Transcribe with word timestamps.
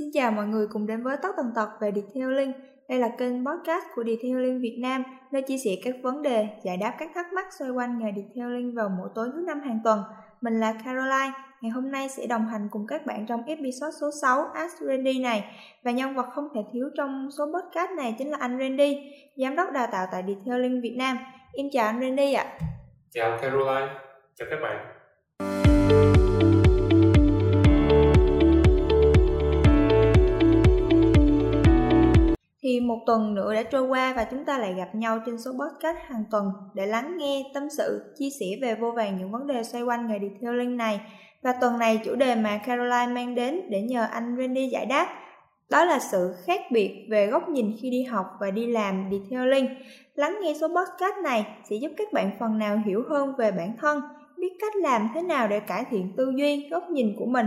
Xin 0.00 0.10
chào 0.12 0.30
mọi 0.30 0.46
người 0.46 0.66
cùng 0.70 0.86
đến 0.86 1.02
với 1.02 1.16
tóc 1.22 1.34
Tần 1.36 1.52
Tật 1.54 1.68
về 1.80 1.92
Detailing. 1.94 2.52
Đây 2.88 2.98
là 2.98 3.08
kênh 3.18 3.46
podcast 3.46 3.84
của 3.94 4.04
Detailing 4.04 4.60
Việt 4.60 4.78
Nam, 4.82 5.02
nơi 5.32 5.42
chia 5.42 5.58
sẻ 5.58 5.70
các 5.84 5.94
vấn 6.02 6.22
đề, 6.22 6.48
giải 6.62 6.76
đáp 6.76 6.94
các 6.98 7.10
thắc 7.14 7.32
mắc 7.32 7.46
xoay 7.58 7.70
quanh 7.70 7.98
nghề 7.98 8.12
Detailing 8.16 8.74
vào 8.74 8.88
mỗi 8.88 9.08
tối 9.14 9.28
thứ 9.34 9.40
năm 9.46 9.60
hàng 9.60 9.80
tuần. 9.84 10.02
Mình 10.40 10.60
là 10.60 10.72
Caroline, 10.72 11.32
ngày 11.60 11.70
hôm 11.70 11.90
nay 11.90 12.08
sẽ 12.08 12.26
đồng 12.26 12.46
hành 12.46 12.68
cùng 12.70 12.86
các 12.86 13.06
bạn 13.06 13.26
trong 13.26 13.44
episode 13.46 13.96
số 14.00 14.10
6 14.22 14.44
Ask 14.54 14.80
Randy 14.80 15.22
này. 15.22 15.44
Và 15.84 15.90
nhân 15.90 16.14
vật 16.14 16.26
không 16.34 16.48
thể 16.54 16.60
thiếu 16.72 16.90
trong 16.96 17.28
số 17.38 17.44
podcast 17.44 17.90
này 17.96 18.14
chính 18.18 18.30
là 18.30 18.38
anh 18.40 18.58
Randy, 18.58 18.96
giám 19.36 19.56
đốc 19.56 19.72
đào 19.72 19.86
tạo 19.92 20.06
tại 20.12 20.24
Detailing 20.28 20.80
Việt 20.80 20.94
Nam. 20.98 21.18
Em 21.54 21.66
chào 21.72 21.86
anh 21.86 22.00
Randy 22.00 22.32
ạ. 22.32 22.58
Chào 23.10 23.38
Caroline, 23.42 23.88
chào 24.34 24.48
các 24.50 24.58
bạn. 24.62 24.99
Thì 32.80 32.86
một 32.86 32.98
tuần 33.06 33.34
nữa 33.34 33.54
đã 33.54 33.62
trôi 33.62 33.82
qua 33.82 34.12
và 34.16 34.24
chúng 34.24 34.44
ta 34.44 34.58
lại 34.58 34.74
gặp 34.74 34.94
nhau 34.94 35.18
trên 35.26 35.38
số 35.38 35.50
podcast 35.50 35.96
hàng 36.06 36.24
tuần 36.30 36.44
để 36.74 36.86
lắng 36.86 37.16
nghe, 37.18 37.42
tâm 37.54 37.62
sự, 37.78 38.14
chia 38.18 38.28
sẻ 38.40 38.46
về 38.62 38.74
vô 38.74 38.92
vàng 38.96 39.16
những 39.18 39.32
vấn 39.32 39.46
đề 39.46 39.62
xoay 39.62 39.84
quanh 39.84 40.06
nghề 40.06 40.18
detailing 40.18 40.76
này. 40.76 41.00
Và 41.42 41.52
tuần 41.60 41.78
này 41.78 42.00
chủ 42.04 42.14
đề 42.14 42.34
mà 42.34 42.58
Caroline 42.58 43.06
mang 43.06 43.34
đến 43.34 43.60
để 43.70 43.80
nhờ 43.80 44.06
anh 44.10 44.36
Randy 44.38 44.68
giải 44.68 44.86
đáp 44.86 45.06
đó 45.70 45.84
là 45.84 45.98
sự 45.98 46.34
khác 46.46 46.60
biệt 46.72 47.06
về 47.10 47.26
góc 47.26 47.48
nhìn 47.48 47.72
khi 47.82 47.90
đi 47.90 48.02
học 48.02 48.26
và 48.40 48.50
đi 48.50 48.66
làm 48.66 49.10
detailing. 49.10 49.66
Lắng 50.14 50.38
nghe 50.42 50.54
số 50.60 50.68
podcast 50.68 51.24
này 51.24 51.46
sẽ 51.70 51.76
giúp 51.76 51.90
các 51.96 52.12
bạn 52.12 52.30
phần 52.40 52.58
nào 52.58 52.82
hiểu 52.86 53.02
hơn 53.10 53.34
về 53.38 53.52
bản 53.52 53.72
thân, 53.80 54.00
biết 54.36 54.52
cách 54.60 54.76
làm 54.76 55.08
thế 55.14 55.22
nào 55.22 55.48
để 55.48 55.60
cải 55.60 55.84
thiện 55.90 56.12
tư 56.16 56.32
duy, 56.36 56.68
góc 56.70 56.90
nhìn 56.90 57.14
của 57.18 57.26
mình 57.26 57.46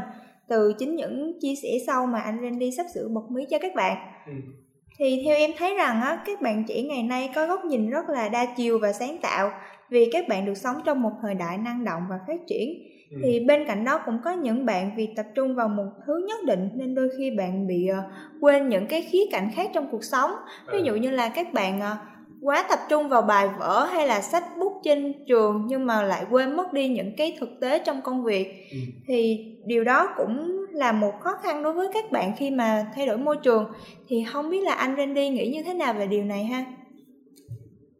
từ 0.50 0.74
chính 0.80 0.96
những 0.96 1.40
chia 1.42 1.54
sẻ 1.64 1.70
sau 1.88 2.06
mà 2.06 2.20
anh 2.20 2.40
Randy 2.44 2.72
sắp 2.78 2.86
sửa 2.94 3.08
bật 3.08 3.32
mí 3.32 3.46
cho 3.50 3.58
các 3.62 3.76
bạn. 3.76 3.98
Ừ 4.28 4.63
thì 4.98 5.22
theo 5.26 5.36
em 5.36 5.52
thấy 5.58 5.76
rằng 5.76 6.02
á 6.02 6.24
các 6.26 6.42
bạn 6.42 6.64
trẻ 6.68 6.82
ngày 6.82 7.04
nay 7.04 7.30
có 7.36 7.48
góc 7.48 7.66
nhìn 7.66 7.90
rất 7.90 8.10
là 8.10 8.30
đa 8.30 8.46
chiều 8.58 8.80
và 8.80 8.94
sáng 8.94 9.18
tạo 9.22 9.52
vì 9.90 10.10
các 10.12 10.28
bạn 10.28 10.46
được 10.46 10.58
sống 10.58 10.76
trong 10.86 11.02
một 11.02 11.12
thời 11.22 11.34
đại 11.36 11.58
năng 11.58 11.86
động 11.86 12.02
và 12.10 12.20
phát 12.28 12.40
triển 12.48 12.70
ừ. 13.12 13.18
thì 13.24 13.40
bên 13.40 13.66
cạnh 13.68 13.86
đó 13.86 14.00
cũng 14.06 14.20
có 14.24 14.32
những 14.32 14.66
bạn 14.66 14.92
vì 14.98 15.10
tập 15.16 15.26
trung 15.36 15.56
vào 15.56 15.68
một 15.68 15.90
thứ 16.06 16.26
nhất 16.28 16.40
định 16.46 16.70
nên 16.74 16.96
đôi 16.96 17.10
khi 17.18 17.32
bạn 17.32 17.68
bị 17.68 17.90
uh, 17.92 17.98
quên 18.42 18.70
những 18.70 18.88
cái 18.88 19.02
khía 19.02 19.24
cạnh 19.32 19.52
khác 19.56 19.70
trong 19.74 19.88
cuộc 19.92 20.04
sống 20.04 20.32
ví 20.72 20.78
ừ. 20.78 20.84
dụ 20.84 20.96
như 20.96 21.12
là 21.12 21.30
các 21.30 21.54
bạn 21.54 21.80
uh, 21.80 21.98
quá 22.42 22.66
tập 22.70 22.80
trung 22.90 23.10
vào 23.10 23.22
bài 23.22 23.50
vở 23.60 23.86
hay 23.92 24.08
là 24.08 24.22
sách 24.22 24.44
bút 24.60 24.74
trên 24.84 25.14
trường 25.28 25.64
nhưng 25.68 25.86
mà 25.86 26.02
lại 26.02 26.26
quên 26.32 26.56
mất 26.56 26.74
đi 26.74 26.88
những 26.88 27.16
cái 27.18 27.38
thực 27.40 27.50
tế 27.62 27.80
trong 27.80 28.02
công 28.02 28.24
việc 28.24 28.68
ừ. 28.72 28.78
thì 29.08 29.46
điều 29.66 29.84
đó 29.84 30.10
cũng 30.18 30.63
là 30.74 30.92
một 30.92 31.20
khó 31.20 31.32
khăn 31.44 31.64
đối 31.64 31.74
với 31.74 31.88
các 31.94 32.12
bạn 32.12 32.32
khi 32.38 32.52
mà 32.52 32.86
thay 32.96 33.08
đổi 33.08 33.18
môi 33.18 33.38
trường. 33.44 33.72
Thì 34.08 34.26
không 34.34 34.50
biết 34.50 34.64
là 34.64 34.74
anh 34.74 34.96
Randy 34.98 35.30
nghĩ 35.30 35.52
như 35.54 35.64
thế 35.66 35.74
nào 35.74 35.94
về 35.94 36.08
điều 36.08 36.24
này 36.24 36.44
ha? 36.44 36.64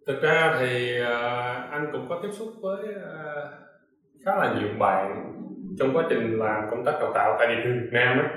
Thực 0.08 0.22
ra 0.22 0.56
thì 0.60 1.02
uh, 1.02 1.72
anh 1.72 1.90
cũng 1.92 2.06
có 2.10 2.20
tiếp 2.24 2.30
xúc 2.32 2.48
với 2.62 2.84
uh, 2.84 3.50
khá 4.26 4.36
là 4.36 4.56
nhiều 4.60 4.70
bạn 4.80 5.34
trong 5.80 5.98
quá 5.98 6.04
trình 6.10 6.40
làm 6.40 6.64
công 6.72 6.86
tác 6.86 6.94
đào 7.00 7.12
tạo 7.14 7.36
tại 7.40 7.48
địa 7.48 7.62
phương 7.64 7.82
Việt 7.82 7.90
Nam 7.92 8.20
ấy. 8.20 8.28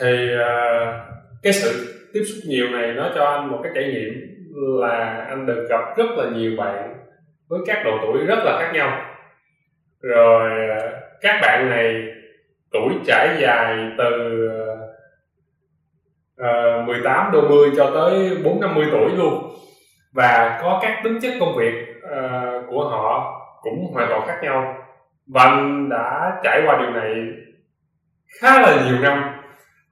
thì 0.00 0.28
uh, 0.34 0.94
cái 1.42 1.52
sự 1.52 1.94
tiếp 2.12 2.22
xúc 2.24 2.38
nhiều 2.48 2.68
này 2.68 2.92
nó 2.92 3.10
cho 3.14 3.24
anh 3.24 3.50
một 3.50 3.60
cái 3.62 3.72
trải 3.74 3.84
nghiệm 3.84 4.12
là 4.80 5.26
anh 5.28 5.46
được 5.46 5.66
gặp 5.70 5.96
rất 5.96 6.06
là 6.16 6.30
nhiều 6.30 6.52
bạn 6.58 6.96
với 7.48 7.60
các 7.66 7.82
độ 7.84 7.98
tuổi 8.02 8.26
rất 8.26 8.38
là 8.44 8.58
khác 8.60 8.70
nhau. 8.74 9.00
Rồi 10.00 10.68
các 11.20 11.38
bạn 11.42 11.70
này 11.70 12.15
tuổi 12.72 12.94
trải 13.06 13.36
dài 13.40 13.90
từ 13.98 14.40
ờ, 16.36 16.80
uh, 16.80 16.86
18 16.86 17.32
đô 17.32 17.48
mươi 17.48 17.70
cho 17.76 17.90
tới 17.94 18.36
4 18.44 18.60
50 18.60 18.86
tuổi 18.90 19.10
luôn. 19.16 19.50
Và 20.12 20.58
có 20.62 20.78
các 20.82 21.00
tính 21.04 21.18
chất 21.22 21.32
công 21.40 21.56
việc 21.56 21.74
uh, 21.98 22.64
của 22.70 22.88
họ 22.88 23.32
cũng 23.62 23.86
hoàn 23.92 24.08
toàn 24.08 24.26
khác 24.26 24.38
nhau. 24.42 24.74
Và 25.26 25.42
anh 25.42 25.88
đã 25.88 26.40
trải 26.44 26.62
qua 26.66 26.78
điều 26.78 26.90
này 26.90 27.14
khá 28.40 28.60
là 28.60 28.84
nhiều 28.86 28.98
năm. 28.98 29.32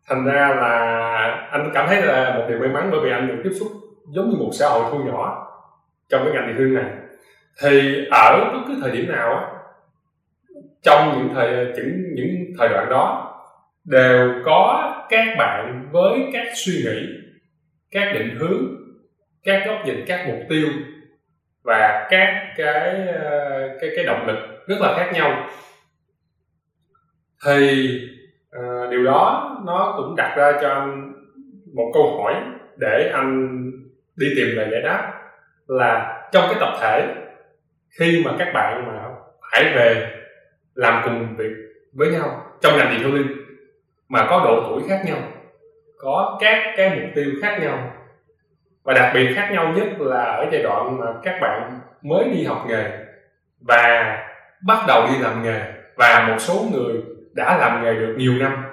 Thành 0.08 0.24
ra 0.24 0.54
là 0.54 1.48
anh 1.50 1.70
cảm 1.74 1.86
thấy 1.88 2.02
là 2.02 2.34
một 2.34 2.44
điều 2.48 2.58
may 2.58 2.68
mắn 2.68 2.88
bởi 2.90 3.00
vì 3.04 3.10
anh 3.10 3.28
được 3.28 3.40
tiếp 3.44 3.50
xúc 3.60 3.68
giống 4.14 4.30
như 4.30 4.36
một 4.38 4.50
xã 4.52 4.68
hội 4.68 4.84
thu 4.90 4.98
nhỏ 4.98 5.46
trong 6.08 6.24
cái 6.24 6.34
ngành 6.34 6.48
địa 6.48 6.54
thương 6.58 6.74
này. 6.74 6.90
Thì 7.62 8.04
ở 8.10 8.50
bất 8.52 8.60
cứ 8.68 8.74
thời 8.82 8.90
điểm 8.90 9.12
nào 9.12 9.34
á 9.34 9.53
trong 10.84 11.18
những 11.18 11.34
thời 11.34 11.72
những 11.76 12.14
những 12.14 12.52
thời 12.58 12.68
đoạn 12.68 12.86
đó 12.90 13.30
đều 13.84 14.30
có 14.44 14.92
các 15.08 15.26
bạn 15.38 15.88
với 15.92 16.20
các 16.32 16.46
suy 16.54 16.72
nghĩ 16.72 17.06
các 17.90 18.12
định 18.14 18.36
hướng 18.38 18.84
các 19.44 19.62
góc 19.66 19.78
nhìn 19.84 20.04
các 20.06 20.28
mục 20.28 20.38
tiêu 20.48 20.68
và 21.64 22.08
các 22.10 22.54
cái 22.56 23.06
cái 23.80 23.90
cái 23.96 24.04
động 24.04 24.26
lực 24.26 24.38
rất 24.66 24.76
là 24.80 24.94
khác 24.96 25.10
nhau. 25.14 25.48
Thì 27.46 27.90
uh, 28.58 28.90
điều 28.90 29.04
đó 29.04 29.50
nó 29.66 29.94
cũng 29.96 30.16
đặt 30.16 30.34
ra 30.36 30.52
cho 30.62 30.68
anh 30.68 31.12
một 31.74 31.90
câu 31.94 32.22
hỏi 32.22 32.34
để 32.76 33.10
anh 33.14 33.60
đi 34.16 34.26
tìm 34.36 34.56
lời 34.56 34.68
giải 34.72 34.82
đáp 34.82 35.12
là 35.66 36.22
trong 36.32 36.44
cái 36.46 36.56
tập 36.60 36.74
thể 36.80 37.14
khi 37.98 38.22
mà 38.24 38.30
các 38.38 38.48
bạn 38.54 38.86
mà 38.86 39.02
phải 39.52 39.64
về 39.64 40.13
làm 40.74 41.02
cùng 41.04 41.36
việc 41.36 41.52
với 41.92 42.10
nhau. 42.10 42.42
Trong 42.60 42.78
ngành 42.78 42.98
điện 42.98 43.14
linh 43.14 43.26
mà 44.08 44.26
có 44.30 44.44
độ 44.44 44.66
tuổi 44.68 44.82
khác 44.88 45.02
nhau 45.06 45.18
có 45.98 46.38
các 46.40 46.74
cái 46.76 47.00
mục 47.00 47.10
tiêu 47.14 47.32
khác 47.42 47.58
nhau 47.60 47.92
và 48.82 48.94
đặc 48.94 49.10
biệt 49.14 49.34
khác 49.34 49.48
nhau 49.52 49.72
nhất 49.76 49.88
là 49.98 50.24
ở 50.24 50.46
giai 50.52 50.62
đoạn 50.62 50.98
mà 50.98 51.06
các 51.22 51.38
bạn 51.40 51.80
mới 52.02 52.24
đi 52.28 52.44
học 52.44 52.64
nghề 52.68 52.90
và 53.60 54.16
bắt 54.66 54.84
đầu 54.88 55.06
đi 55.06 55.18
làm 55.18 55.42
nghề 55.42 55.60
và 55.96 56.26
một 56.28 56.36
số 56.38 56.66
người 56.72 57.02
đã 57.32 57.58
làm 57.58 57.84
nghề 57.84 57.94
được 57.94 58.14
nhiều 58.18 58.32
năm. 58.32 58.64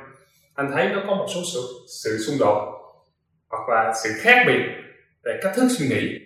Anh 0.55 0.71
thấy 0.71 0.89
nó 0.89 1.01
có 1.07 1.15
một 1.15 1.25
số 1.35 1.41
sự, 1.53 1.59
sự 2.03 2.17
xung 2.17 2.35
đột 2.39 2.71
hoặc 3.49 3.69
là 3.69 3.93
sự 4.03 4.09
khác 4.21 4.43
biệt 4.47 4.61
về 5.23 5.39
cách 5.41 5.51
thức 5.55 5.67
suy 5.69 5.87
nghĩ. 5.87 6.19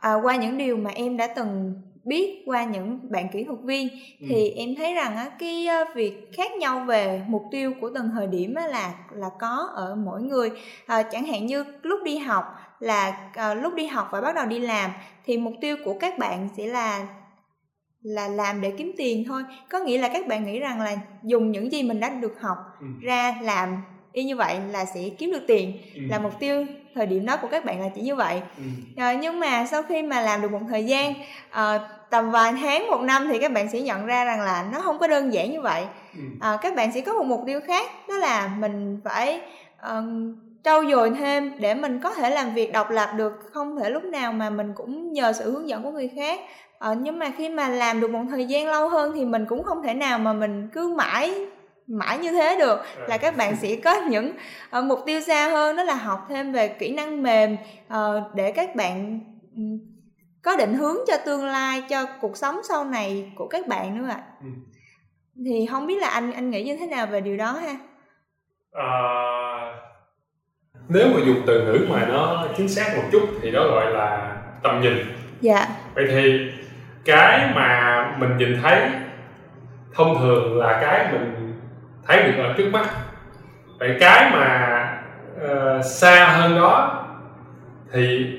À, 0.00 0.14
qua 0.22 0.36
những 0.36 0.58
điều 0.58 0.76
mà 0.76 0.90
em 0.94 1.16
đã 1.16 1.28
từng 1.36 1.82
biết 2.08 2.42
qua 2.46 2.64
những 2.64 2.98
bạn 3.10 3.28
kỹ 3.32 3.44
thuật 3.44 3.58
viên 3.62 3.88
ừ. 4.20 4.26
thì 4.28 4.50
em 4.50 4.74
thấy 4.74 4.94
rằng 4.94 5.16
á 5.16 5.30
cái 5.38 5.66
ờ, 5.66 5.84
việc 5.94 6.28
khác 6.32 6.52
nhau 6.52 6.84
về 6.86 7.22
mục 7.28 7.42
tiêu 7.50 7.72
của 7.80 7.90
từng 7.94 8.10
thời 8.14 8.26
điểm 8.26 8.54
á 8.54 8.66
là 8.66 8.94
là 9.12 9.28
có 9.40 9.70
ở 9.74 9.94
mỗi 9.94 10.22
người 10.22 10.50
à, 10.86 11.02
chẳng 11.02 11.26
hạn 11.26 11.46
như 11.46 11.64
lúc 11.82 12.00
đi 12.04 12.18
học 12.18 12.44
là 12.80 13.30
à, 13.34 13.54
lúc 13.54 13.74
đi 13.74 13.86
học 13.86 14.08
và 14.12 14.20
bắt 14.20 14.34
đầu 14.34 14.46
đi 14.46 14.58
làm 14.58 14.90
thì 15.24 15.38
mục 15.38 15.54
tiêu 15.60 15.76
của 15.84 15.94
các 16.00 16.18
bạn 16.18 16.48
sẽ 16.56 16.66
là 16.66 17.06
là 18.02 18.28
làm 18.28 18.60
để 18.60 18.70
kiếm 18.70 18.92
tiền 18.96 19.24
thôi 19.28 19.42
có 19.70 19.78
nghĩa 19.78 19.98
là 19.98 20.08
các 20.08 20.26
bạn 20.26 20.44
nghĩ 20.44 20.58
rằng 20.58 20.80
là 20.80 20.96
dùng 21.22 21.52
những 21.52 21.72
gì 21.72 21.82
mình 21.82 22.00
đã 22.00 22.10
được 22.10 22.40
học 22.40 22.56
ừ. 22.80 22.86
ra 23.00 23.34
làm 23.42 23.76
y 24.12 24.24
như 24.24 24.36
vậy 24.36 24.60
là 24.70 24.84
sẽ 24.84 25.08
kiếm 25.18 25.32
được 25.32 25.44
tiền 25.46 25.72
ừ. 25.94 26.00
là 26.08 26.18
mục 26.18 26.32
tiêu 26.40 26.66
thời 26.94 27.06
điểm 27.06 27.26
đó 27.26 27.36
của 27.36 27.48
các 27.48 27.64
bạn 27.64 27.80
là 27.80 27.88
chỉ 27.94 28.00
như 28.00 28.14
vậy 28.14 28.40
ừ. 28.56 28.62
à, 28.96 29.12
nhưng 29.12 29.40
mà 29.40 29.66
sau 29.66 29.82
khi 29.82 30.02
mà 30.02 30.20
làm 30.20 30.42
được 30.42 30.52
một 30.52 30.60
thời 30.68 30.84
gian 30.84 31.14
à, 31.50 31.80
tầm 32.10 32.30
vài 32.30 32.52
tháng 32.60 32.86
một 32.86 33.00
năm 33.00 33.28
thì 33.32 33.38
các 33.38 33.52
bạn 33.52 33.68
sẽ 33.72 33.80
nhận 33.80 34.06
ra 34.06 34.24
rằng 34.24 34.40
là 34.40 34.66
nó 34.72 34.80
không 34.80 34.98
có 34.98 35.06
đơn 35.06 35.32
giản 35.32 35.52
như 35.52 35.60
vậy 35.60 35.84
ừ. 36.14 36.22
à, 36.40 36.58
các 36.62 36.76
bạn 36.76 36.92
sẽ 36.92 37.00
có 37.00 37.12
một 37.12 37.24
mục 37.24 37.40
tiêu 37.46 37.60
khác 37.66 37.90
đó 38.08 38.14
là 38.16 38.50
mình 38.58 39.00
phải 39.04 39.40
uh, 39.86 40.04
trau 40.64 40.84
dồi 40.90 41.10
thêm 41.10 41.52
để 41.58 41.74
mình 41.74 42.00
có 42.00 42.14
thể 42.14 42.30
làm 42.30 42.54
việc 42.54 42.72
độc 42.72 42.90
lập 42.90 43.10
được 43.16 43.32
không 43.52 43.76
thể 43.76 43.90
lúc 43.90 44.04
nào 44.04 44.32
mà 44.32 44.50
mình 44.50 44.72
cũng 44.74 45.12
nhờ 45.12 45.32
sự 45.32 45.50
hướng 45.50 45.68
dẫn 45.68 45.82
của 45.82 45.90
người 45.90 46.10
khác 46.16 46.40
ờ, 46.78 46.94
nhưng 46.94 47.18
mà 47.18 47.30
khi 47.36 47.48
mà 47.48 47.68
làm 47.68 48.00
được 48.00 48.10
một 48.10 48.22
thời 48.30 48.44
gian 48.44 48.66
lâu 48.66 48.88
hơn 48.88 49.12
thì 49.14 49.24
mình 49.24 49.44
cũng 49.48 49.62
không 49.62 49.82
thể 49.82 49.94
nào 49.94 50.18
mà 50.18 50.32
mình 50.32 50.68
cứ 50.72 50.94
mãi 50.96 51.46
mãi 51.88 52.18
như 52.18 52.32
thế 52.32 52.56
được 52.58 52.80
là 53.08 53.16
các 53.18 53.36
bạn 53.36 53.56
sẽ 53.56 53.76
có 53.84 53.94
những 53.94 54.32
uh, 54.78 54.84
mục 54.84 54.98
tiêu 55.06 55.20
xa 55.20 55.48
hơn 55.48 55.76
đó 55.76 55.82
là 55.82 55.94
học 55.94 56.26
thêm 56.28 56.52
về 56.52 56.68
kỹ 56.68 56.94
năng 56.94 57.22
mềm 57.22 57.56
uh, 57.86 58.34
để 58.34 58.52
các 58.52 58.76
bạn 58.76 59.20
um, 59.56 59.78
có 60.42 60.56
định 60.56 60.74
hướng 60.74 60.96
cho 61.06 61.14
tương 61.26 61.46
lai 61.46 61.82
cho 61.88 62.06
cuộc 62.20 62.36
sống 62.36 62.60
sau 62.68 62.84
này 62.84 63.32
của 63.36 63.48
các 63.48 63.66
bạn 63.66 63.98
nữa 63.98 64.08
ạ. 64.08 64.22
Ừ. 64.42 64.48
thì 65.44 65.66
không 65.70 65.86
biết 65.86 65.98
là 66.00 66.08
anh 66.08 66.32
anh 66.32 66.50
nghĩ 66.50 66.64
như 66.64 66.76
thế 66.76 66.86
nào 66.86 67.06
về 67.06 67.20
điều 67.20 67.36
đó 67.36 67.52
ha? 67.52 67.76
À, 68.72 68.92
nếu 70.88 71.08
mà 71.14 71.20
dùng 71.26 71.42
từ 71.46 71.64
ngữ 71.64 71.86
mà 71.90 72.06
nó 72.08 72.46
chính 72.56 72.68
xác 72.68 72.92
một 72.96 73.02
chút 73.12 73.28
thì 73.42 73.50
đó 73.50 73.68
gọi 73.68 73.92
là 73.92 74.36
tầm 74.62 74.80
nhìn. 74.82 74.94
Dạ. 75.40 75.68
Vậy 75.94 76.06
thì 76.10 76.50
cái 77.04 77.50
mà 77.54 78.16
mình 78.18 78.36
nhìn 78.36 78.58
thấy 78.62 78.90
thông 79.94 80.18
thường 80.18 80.58
là 80.58 80.78
cái 80.82 81.12
mình 81.12 81.47
thấy 82.08 82.22
được 82.22 82.42
ở 82.42 82.54
trước 82.56 82.70
mắt. 82.72 82.86
Vậy 83.78 83.96
cái 84.00 84.30
mà 84.32 84.88
uh, 85.44 85.84
xa 85.84 86.24
hơn 86.24 86.56
đó 86.56 87.04
thì 87.92 88.32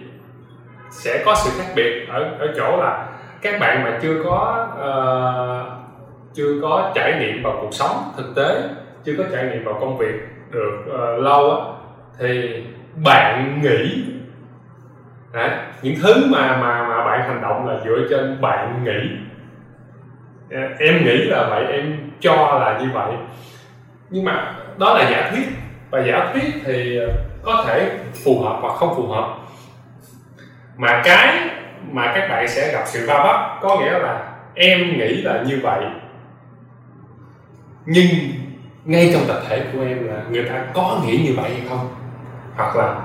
sẽ 0.92 1.24
có 1.26 1.36
sự 1.36 1.50
khác 1.58 1.72
biệt 1.76 2.08
ở 2.10 2.24
ở 2.40 2.54
chỗ 2.58 2.78
là 2.78 3.08
các 3.42 3.60
bạn 3.60 3.84
mà 3.84 4.00
chưa 4.02 4.24
có 4.24 4.68
uh, 4.74 5.80
chưa 6.34 6.60
có 6.62 6.92
trải 6.96 7.20
nghiệm 7.20 7.44
vào 7.44 7.58
cuộc 7.62 7.74
sống 7.74 8.14
thực 8.18 8.36
tế 8.36 8.70
chưa 9.04 9.14
có 9.18 9.24
trải 9.34 9.44
nghiệm 9.44 9.64
vào 9.64 9.78
công 9.80 9.98
việc 9.98 10.16
được 10.52 10.78
uh, 10.86 11.24
lâu 11.24 11.52
á 11.52 11.58
thì 12.20 12.64
bạn 13.04 13.62
nghĩ 13.62 14.06
Đấy, 15.34 15.50
những 15.82 15.96
thứ 16.02 16.14
mà 16.32 16.58
mà 16.58 16.88
mà 16.88 17.06
bạn 17.06 17.22
hành 17.22 17.42
động 17.42 17.68
là 17.68 17.80
dựa 17.86 18.08
trên 18.10 18.42
bạn 18.42 18.84
nghĩ. 18.84 19.10
Em 20.80 21.06
nghĩ 21.06 21.18
là 21.18 21.50
vậy 21.50 21.66
em 21.66 22.12
cho 22.20 22.36
là 22.36 22.80
như 22.82 22.90
vậy 22.94 23.12
nhưng 24.10 24.26
mà 24.26 24.56
đó 24.78 24.94
là 24.94 25.10
giả 25.12 25.32
thuyết. 25.32 25.48
Và 25.90 26.04
giả 26.08 26.30
thuyết 26.34 26.54
thì 26.66 26.98
ờ, 26.98 27.08
có 27.44 27.64
thể 27.68 27.98
phù 28.24 28.40
hợp 28.42 28.58
hoặc 28.62 28.74
không 28.74 28.96
phù 28.96 29.08
hợp. 29.08 29.38
Mà 30.78 31.02
cái 31.04 31.50
mà 31.92 32.12
các 32.16 32.28
bạn 32.30 32.48
sẽ 32.48 32.72
gặp 32.72 32.84
sự 32.86 33.08
va 33.08 33.24
vấp 33.24 33.62
có 33.62 33.80
nghĩa 33.80 34.00
là 34.00 34.34
em 34.56 34.98
nghĩ 34.98 35.22
là 35.22 35.44
như 35.48 35.60
vậy. 35.64 35.84
Nhưng 37.86 38.08
ngay 38.86 39.10
trong 39.14 39.24
tập 39.28 39.42
thể 39.48 39.66
của 39.74 39.82
em 39.82 40.08
là 40.08 40.24
người 40.30 40.46
ta 40.50 40.66
có 40.74 41.02
nghĩ 41.06 41.18
như 41.18 41.34
vậy 41.38 41.52
hay 41.52 41.62
không? 41.70 41.90
Hoặc 42.56 42.76
là 42.76 43.02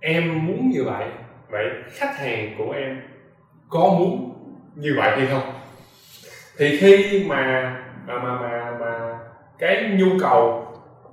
em 0.00 0.46
muốn 0.46 0.70
như 0.70 0.84
vậy 0.84 1.06
vậy 1.50 1.64
khách 1.92 2.18
hàng 2.18 2.54
của 2.58 2.72
em 2.72 3.00
có 3.68 3.80
muốn 3.80 4.34
như 4.74 4.94
vậy 4.96 5.10
hay 5.16 5.26
không? 5.26 5.52
Thì 6.58 6.78
khi 6.78 7.24
mà 7.28 7.74
mà 8.06 8.18
mà, 8.18 8.38
mà 8.40 8.63
cái 9.58 9.90
nhu 9.98 10.06
cầu 10.20 10.66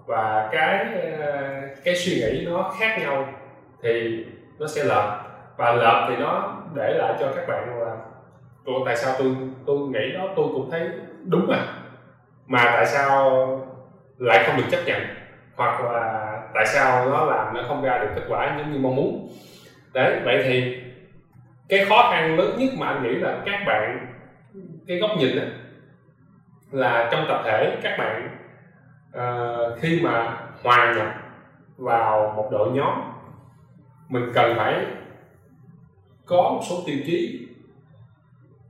và 0.06 0.50
cái 0.52 0.86
ờ, 1.20 1.52
cái 1.84 1.96
suy 1.96 2.16
nghĩ 2.16 2.46
nó 2.46 2.74
khác 2.80 2.98
nhau 3.02 3.34
thì 3.84 4.26
nó 4.60 4.68
sẽ 4.68 4.84
lợp 4.84 5.22
và 5.58 5.72
lợp 5.72 6.08
thì 6.10 6.16
nó 6.16 6.58
để 6.76 6.94
lại 6.98 7.14
cho 7.20 7.32
các 7.36 7.48
bạn 7.48 7.80
là 7.80 7.96
tôi 8.66 8.76
tại 8.86 8.96
sao 8.98 9.16
tôi 9.20 9.36
tôi 9.66 9.78
nghĩ 9.78 10.12
đó 10.14 10.28
tôi 10.36 10.46
cũng 10.54 10.72
thấy 10.72 10.90
đúng 11.26 11.48
mà 11.48 11.58
mà 12.48 12.64
tại 12.64 12.86
sao 12.86 13.48
lại 14.18 14.44
không 14.48 14.58
được 14.58 14.64
chấp 14.72 14.80
nhận? 14.86 15.02
Hoặc 15.56 15.82
là 15.84 16.38
tại 16.54 16.66
sao 16.66 17.10
nó 17.10 17.26
làm 17.26 17.54
nó 17.54 17.64
không 17.68 17.84
ra 17.84 17.98
được 17.98 18.10
kết 18.16 18.22
quả 18.30 18.56
giống 18.58 18.72
như 18.74 18.80
mong 18.80 18.96
muốn? 18.96 19.30
Đấy 19.94 20.20
vậy 20.26 20.42
thì 20.44 20.82
cái 21.70 21.86
khó 21.86 22.10
khăn 22.12 22.38
lớn 22.38 22.56
nhất 22.58 22.70
mà 22.78 22.88
anh 22.88 23.04
nghĩ 23.04 23.10
là 23.10 23.42
các 23.46 23.64
bạn 23.68 24.08
cái 24.88 24.98
góc 24.98 25.12
nhìn 25.18 25.36
đó, 25.36 25.44
là 26.72 27.10
trong 27.12 27.26
tập 27.28 27.42
thể 27.46 27.78
các 27.84 27.98
bạn 27.98 28.38
uh, 29.18 29.80
khi 29.82 30.00
mà 30.04 30.38
hòa 30.64 30.94
nhập 30.98 31.08
vào 31.78 32.34
một 32.36 32.50
đội 32.52 32.70
nhóm 32.72 33.02
mình 34.10 34.32
cần 34.34 34.54
phải 34.58 34.86
có 36.26 36.36
một 36.42 36.62
số 36.70 36.76
tiêu 36.86 36.98
chí 37.06 37.48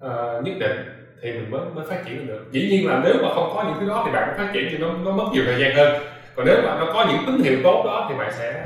uh, 0.06 0.44
nhất 0.44 0.54
định 0.60 0.78
thì 1.22 1.32
mình 1.32 1.52
mới 1.52 1.62
mới 1.76 1.86
phát 1.86 2.06
triển 2.06 2.28
được. 2.28 2.46
Dĩ 2.52 2.68
nhiên 2.70 2.88
là 2.88 3.02
nếu 3.04 3.14
mà 3.24 3.30
không 3.36 3.52
có 3.56 3.64
những 3.64 3.76
thứ 3.80 3.90
đó 3.90 4.04
thì 4.06 4.12
bạn 4.12 4.34
phát 4.38 4.50
triển 4.54 4.68
thì 4.72 4.78
nó 4.78 4.88
nó 5.06 5.12
mất 5.12 5.26
nhiều 5.34 5.44
thời 5.46 5.62
gian 5.62 5.76
hơn. 5.76 6.02
Còn 6.36 6.46
nếu 6.46 6.62
mà 6.64 6.76
nó 6.80 6.94
có 6.94 7.06
những 7.10 7.24
tín 7.26 7.44
hiệu 7.44 7.60
tốt 7.64 7.84
đó 7.86 8.08
thì 8.10 8.18
bạn 8.18 8.32
sẽ 8.34 8.66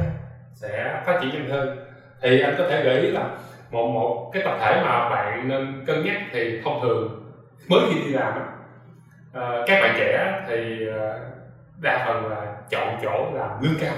sẽ 0.54 1.02
phát 1.06 1.20
triển 1.22 1.32
nhanh 1.34 1.50
hơn. 1.50 1.78
Thì 2.22 2.42
anh 2.42 2.56
có 2.58 2.68
thể 2.70 2.84
gợi 2.84 3.02
ý 3.02 3.12
là 3.12 3.30
một 3.72 3.88
một 3.88 4.30
cái 4.34 4.44
tập 4.46 4.58
thể 4.60 4.82
mà 4.86 5.10
bạn 5.10 5.48
nên 5.48 5.84
cân 5.86 6.06
nhắc 6.06 6.18
thì 6.32 6.62
thông 6.64 6.82
thường 6.82 7.32
mới 7.68 7.80
khi 7.90 8.00
đi 8.00 8.10
làm 8.10 8.34
Ờ, 9.36 9.64
các 9.68 9.82
bạn 9.82 9.96
trẻ 9.98 10.44
thì 10.48 10.88
uh, 10.90 10.96
đa 11.82 12.06
phần 12.08 12.32
là 12.32 12.56
chọn 12.70 13.00
chỗ 13.04 13.32
làm 13.34 13.64
lương 13.64 13.76
cao 13.82 13.94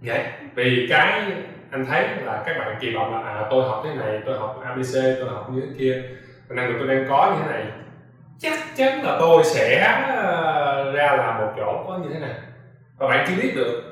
Đấy. 0.00 0.24
vì 0.54 0.86
cái 0.90 1.32
anh 1.70 1.86
thấy 1.86 2.08
là 2.24 2.42
các 2.46 2.58
bạn 2.58 2.76
kỳ 2.80 2.94
vọng 2.94 3.14
là 3.14 3.30
à 3.30 3.46
tôi 3.50 3.68
học 3.68 3.82
thế 3.84 3.94
này 3.94 4.22
tôi 4.26 4.38
học 4.38 4.60
abc 4.64 4.94
tôi 4.94 5.28
học 5.28 5.50
như 5.50 5.60
thế 5.60 5.74
kia 5.78 6.02
năng 6.48 6.68
lực 6.68 6.76
tôi 6.78 6.88
đang 6.88 7.06
có 7.08 7.34
như 7.34 7.42
thế 7.42 7.52
này 7.52 7.72
chắc 8.38 8.58
chắn 8.76 9.02
là 9.02 9.16
tôi 9.20 9.44
sẽ 9.44 9.80
ờ, 10.08 10.92
ra 10.92 11.16
làm 11.16 11.38
một 11.38 11.52
chỗ 11.56 11.84
có 11.88 11.98
như 11.98 12.08
thế 12.12 12.20
này 12.20 12.34
và 12.98 13.08
bạn 13.08 13.24
chưa 13.28 13.42
biết 13.42 13.52
được 13.56 13.82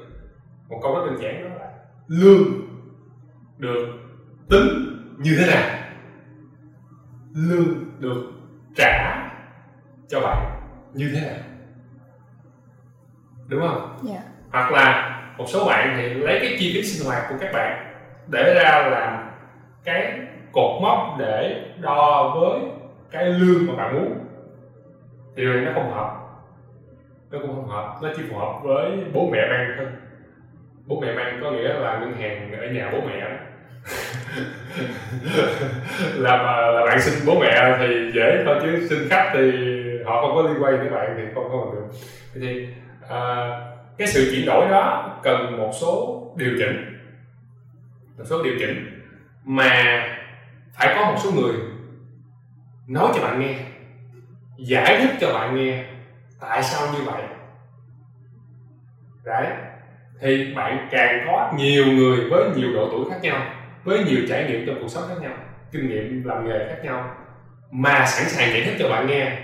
một 0.68 0.80
câu 0.82 0.94
rất 0.94 1.06
đơn 1.06 1.18
giản 1.22 1.44
đó 1.44 1.56
là 1.60 1.70
lương 2.08 2.44
được 3.58 3.86
tính 4.50 4.68
như 5.18 5.36
thế 5.38 5.46
nào 5.46 5.78
lương 7.34 7.84
được 7.98 8.22
trả 8.76 9.21
cho 10.12 10.20
bạn 10.20 10.60
như 10.94 11.10
thế 11.14 11.20
nào? 11.20 11.36
Đúng 13.48 13.60
không? 13.60 13.98
Yeah. 14.08 14.22
Dạ. 14.22 14.30
hoặc 14.50 14.72
là 14.72 15.18
một 15.38 15.44
số 15.48 15.66
bạn 15.66 15.94
thì 15.96 16.08
lấy 16.08 16.38
cái 16.40 16.56
chi 16.58 16.72
phí 16.74 16.82
sinh 16.82 17.06
hoạt 17.06 17.22
của 17.28 17.34
các 17.40 17.52
bạn 17.52 17.94
để 18.26 18.54
ra 18.54 18.88
làm 18.90 19.30
cái 19.84 20.20
cột 20.52 20.82
mốc 20.82 21.16
để 21.18 21.64
đo 21.80 22.34
với 22.40 22.60
cái 23.10 23.24
lương 23.24 23.66
mà 23.66 23.74
bạn 23.76 23.94
muốn. 23.94 24.18
Thì 25.36 25.44
nó 25.44 25.70
không 25.74 25.92
hợp. 25.94 26.16
Nó 27.30 27.38
cũng 27.38 27.56
không 27.56 27.68
hợp. 27.68 27.96
Nó 28.02 28.08
chỉ 28.16 28.22
phù 28.30 28.38
hợp 28.38 28.60
với 28.62 28.90
bố 29.12 29.30
mẹ 29.32 29.48
bạn 29.50 29.74
thôi. 29.76 29.86
Bố 30.86 31.00
mẹ 31.00 31.14
bạn 31.16 31.38
có 31.42 31.50
nghĩa 31.50 31.68
là 31.68 31.98
ngân 31.98 32.12
hàng 32.12 32.52
ở 32.60 32.66
nhà 32.66 32.90
bố 32.92 32.98
mẹ. 33.06 33.20
Là 36.14 36.36
là 36.72 36.86
bạn 36.86 37.00
xin 37.00 37.14
bố 37.26 37.40
mẹ 37.40 37.76
thì 37.78 38.10
dễ 38.14 38.42
thôi 38.44 38.56
chứ 38.62 38.86
xin 38.90 39.08
khách 39.08 39.30
thì 39.34 39.81
họ 40.04 40.20
không 40.20 40.36
có 40.36 40.42
liên 40.42 40.62
quan 40.62 40.78
với 40.78 40.90
bạn 40.90 41.14
thì 41.16 41.22
không 41.34 41.48
không 41.50 41.74
được. 41.74 41.86
Thì 42.34 42.68
à, 43.08 43.50
cái 43.98 44.08
sự 44.08 44.30
chuyển 44.30 44.46
đổi 44.46 44.68
đó 44.68 45.16
cần 45.22 45.58
một 45.58 45.70
số 45.80 46.22
điều 46.36 46.50
chỉnh. 46.58 46.98
Một 48.18 48.24
số 48.26 48.42
điều 48.42 48.54
chỉnh 48.58 49.00
mà 49.44 50.02
phải 50.74 50.94
có 50.94 51.04
một 51.04 51.16
số 51.18 51.30
người 51.30 51.54
nói 52.86 53.12
cho 53.14 53.22
bạn 53.22 53.40
nghe 53.40 53.54
giải 54.56 54.98
thích 55.00 55.16
cho 55.20 55.32
bạn 55.34 55.56
nghe 55.56 55.84
tại 56.40 56.62
sao 56.62 56.88
như 56.92 57.04
vậy. 57.04 57.22
Đấy 59.24 59.46
thì 60.20 60.54
bạn 60.54 60.88
càng 60.90 61.24
có 61.26 61.52
nhiều 61.56 61.86
người 61.86 62.30
với 62.30 62.50
nhiều 62.56 62.72
độ 62.74 62.88
tuổi 62.92 63.10
khác 63.10 63.18
nhau 63.22 63.46
với 63.84 64.04
nhiều 64.04 64.20
trải 64.28 64.44
nghiệm 64.44 64.66
trong 64.66 64.76
cuộc 64.80 64.88
sống 64.88 65.04
khác 65.08 65.14
nhau 65.20 65.32
kinh 65.72 65.88
nghiệm 65.88 66.24
làm 66.24 66.48
nghề 66.48 66.66
khác 66.68 66.78
nhau 66.84 67.14
mà 67.70 68.06
sẵn 68.06 68.28
sàng 68.28 68.52
giải 68.52 68.62
thích 68.64 68.76
cho 68.78 68.88
bạn 68.88 69.06
nghe 69.06 69.38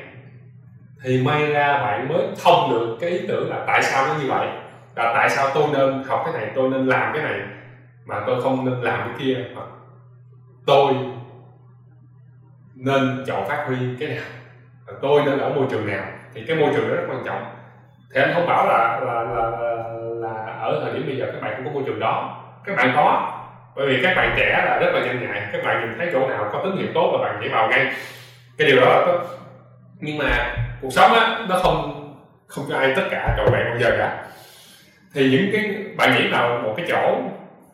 thì 1.02 1.22
may 1.22 1.46
ra 1.46 1.78
bạn 1.78 2.08
mới 2.08 2.26
thông 2.44 2.70
được 2.70 2.96
cái 3.00 3.10
ý 3.10 3.26
tưởng 3.28 3.50
là 3.50 3.64
tại 3.66 3.82
sao 3.82 4.06
nó 4.06 4.14
như 4.14 4.28
vậy 4.28 4.48
là 4.96 5.12
tại 5.14 5.30
sao 5.30 5.50
tôi 5.54 5.68
nên 5.72 6.02
học 6.02 6.22
cái 6.24 6.34
này 6.34 6.52
tôi 6.54 6.68
nên 6.68 6.86
làm 6.86 7.12
cái 7.12 7.22
này 7.22 7.40
mà 8.06 8.20
tôi 8.26 8.42
không 8.42 8.64
nên 8.64 8.80
làm 8.80 8.98
cái 9.08 9.16
kia. 9.18 9.36
Hoặc 9.54 9.66
tôi 10.66 10.94
nên 12.74 13.24
chọn 13.26 13.48
phát 13.48 13.64
huy 13.66 13.76
cái 14.00 14.08
nào 14.08 14.24
tôi 15.02 15.22
nên 15.24 15.38
ở 15.38 15.48
môi 15.48 15.66
trường 15.70 15.86
nào 15.86 16.04
thì 16.34 16.44
cái 16.48 16.56
môi 16.56 16.70
trường 16.74 16.88
đó 16.88 16.94
rất 16.94 17.06
quan 17.08 17.22
trọng. 17.26 17.44
Thì 18.14 18.20
anh 18.20 18.30
không 18.34 18.46
bảo 18.46 18.66
là 18.66 19.00
là 19.00 19.22
là, 19.22 19.50
là, 20.20 20.52
ở 20.60 20.80
thời 20.84 20.92
điểm 20.92 21.06
bây 21.06 21.16
giờ 21.16 21.26
các 21.32 21.42
bạn 21.42 21.52
không 21.56 21.64
có 21.64 21.70
môi 21.70 21.82
trường 21.86 22.00
đó. 22.00 22.44
Các 22.64 22.76
bạn 22.76 22.92
có 22.96 23.34
bởi 23.76 23.86
vì 23.86 24.02
các 24.02 24.16
bạn 24.16 24.34
trẻ 24.36 24.62
là 24.66 24.78
rất 24.78 24.90
là 24.94 25.00
nhanh 25.00 25.20
nhạy. 25.20 25.48
Các 25.52 25.64
bạn 25.64 25.80
nhìn 25.80 25.98
thấy 25.98 26.08
chỗ 26.12 26.28
nào 26.28 26.50
có 26.52 26.60
tín 26.64 26.76
hiệu 26.76 26.88
tốt 26.94 27.10
là 27.12 27.28
bạn 27.28 27.40
nhảy 27.40 27.48
vào 27.48 27.68
ngay. 27.68 27.92
Cái 28.58 28.68
điều 28.68 28.80
đó 28.80 28.86
là 28.86 29.02
tốt 29.06 29.20
nhưng 30.00 30.18
mà 30.18 30.56
cuộc 30.80 30.90
sống 30.92 31.12
á 31.12 31.46
nó 31.48 31.58
không 31.62 31.94
không 32.46 32.64
cho 32.68 32.78
ai 32.78 32.92
tất 32.96 33.02
cả 33.10 33.34
trọn 33.36 33.52
vẹn 33.52 33.64
bao 33.70 33.78
giờ 33.78 33.96
cả. 33.98 34.26
Thì 35.14 35.30
những 35.30 35.48
cái 35.52 35.84
bạn 35.96 36.10
nhảy 36.10 36.28
vào 36.32 36.60
một 36.62 36.74
cái 36.76 36.86
chỗ 36.88 37.20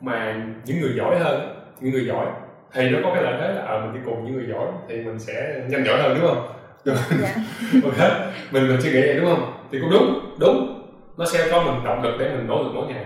mà 0.01 0.35
những 0.65 0.81
người 0.81 0.93
giỏi 0.97 1.19
hơn 1.19 1.55
những 1.81 1.93
người 1.93 2.07
giỏi 2.07 2.27
thì 2.73 2.91
nó 2.91 2.99
có 3.03 3.15
cái 3.15 3.23
lợi 3.23 3.35
thế 3.41 3.49
là 3.49 3.63
à, 3.63 3.79
mình 3.79 3.95
đi 3.95 4.01
cùng 4.05 4.25
những 4.25 4.37
người 4.37 4.47
giỏi 4.49 4.67
thì 4.89 4.97
mình 4.97 5.19
sẽ 5.19 5.63
nhanh 5.69 5.85
giỏi 5.85 6.03
hơn 6.03 6.19
đúng 6.21 6.29
không? 6.29 6.47
Dạ. 6.85 6.95
ok 7.85 8.11
mình 8.51 8.69
mình 8.69 8.81
suy 8.81 8.93
nghĩ 8.93 9.01
vậy 9.01 9.17
đúng 9.21 9.31
không? 9.31 9.53
Thì 9.73 9.79
cũng 9.81 9.91
đúng 9.91 10.37
đúng. 10.41 10.81
Nó 11.17 11.25
sẽ 11.25 11.49
có 11.51 11.63
mình 11.63 11.85
động 11.85 12.03
lực 12.03 12.17
để 12.19 12.29
mình 12.29 12.47
nỗ 12.47 12.63
lực 12.63 12.71
mỗi 12.75 12.87
ngày. 12.87 13.05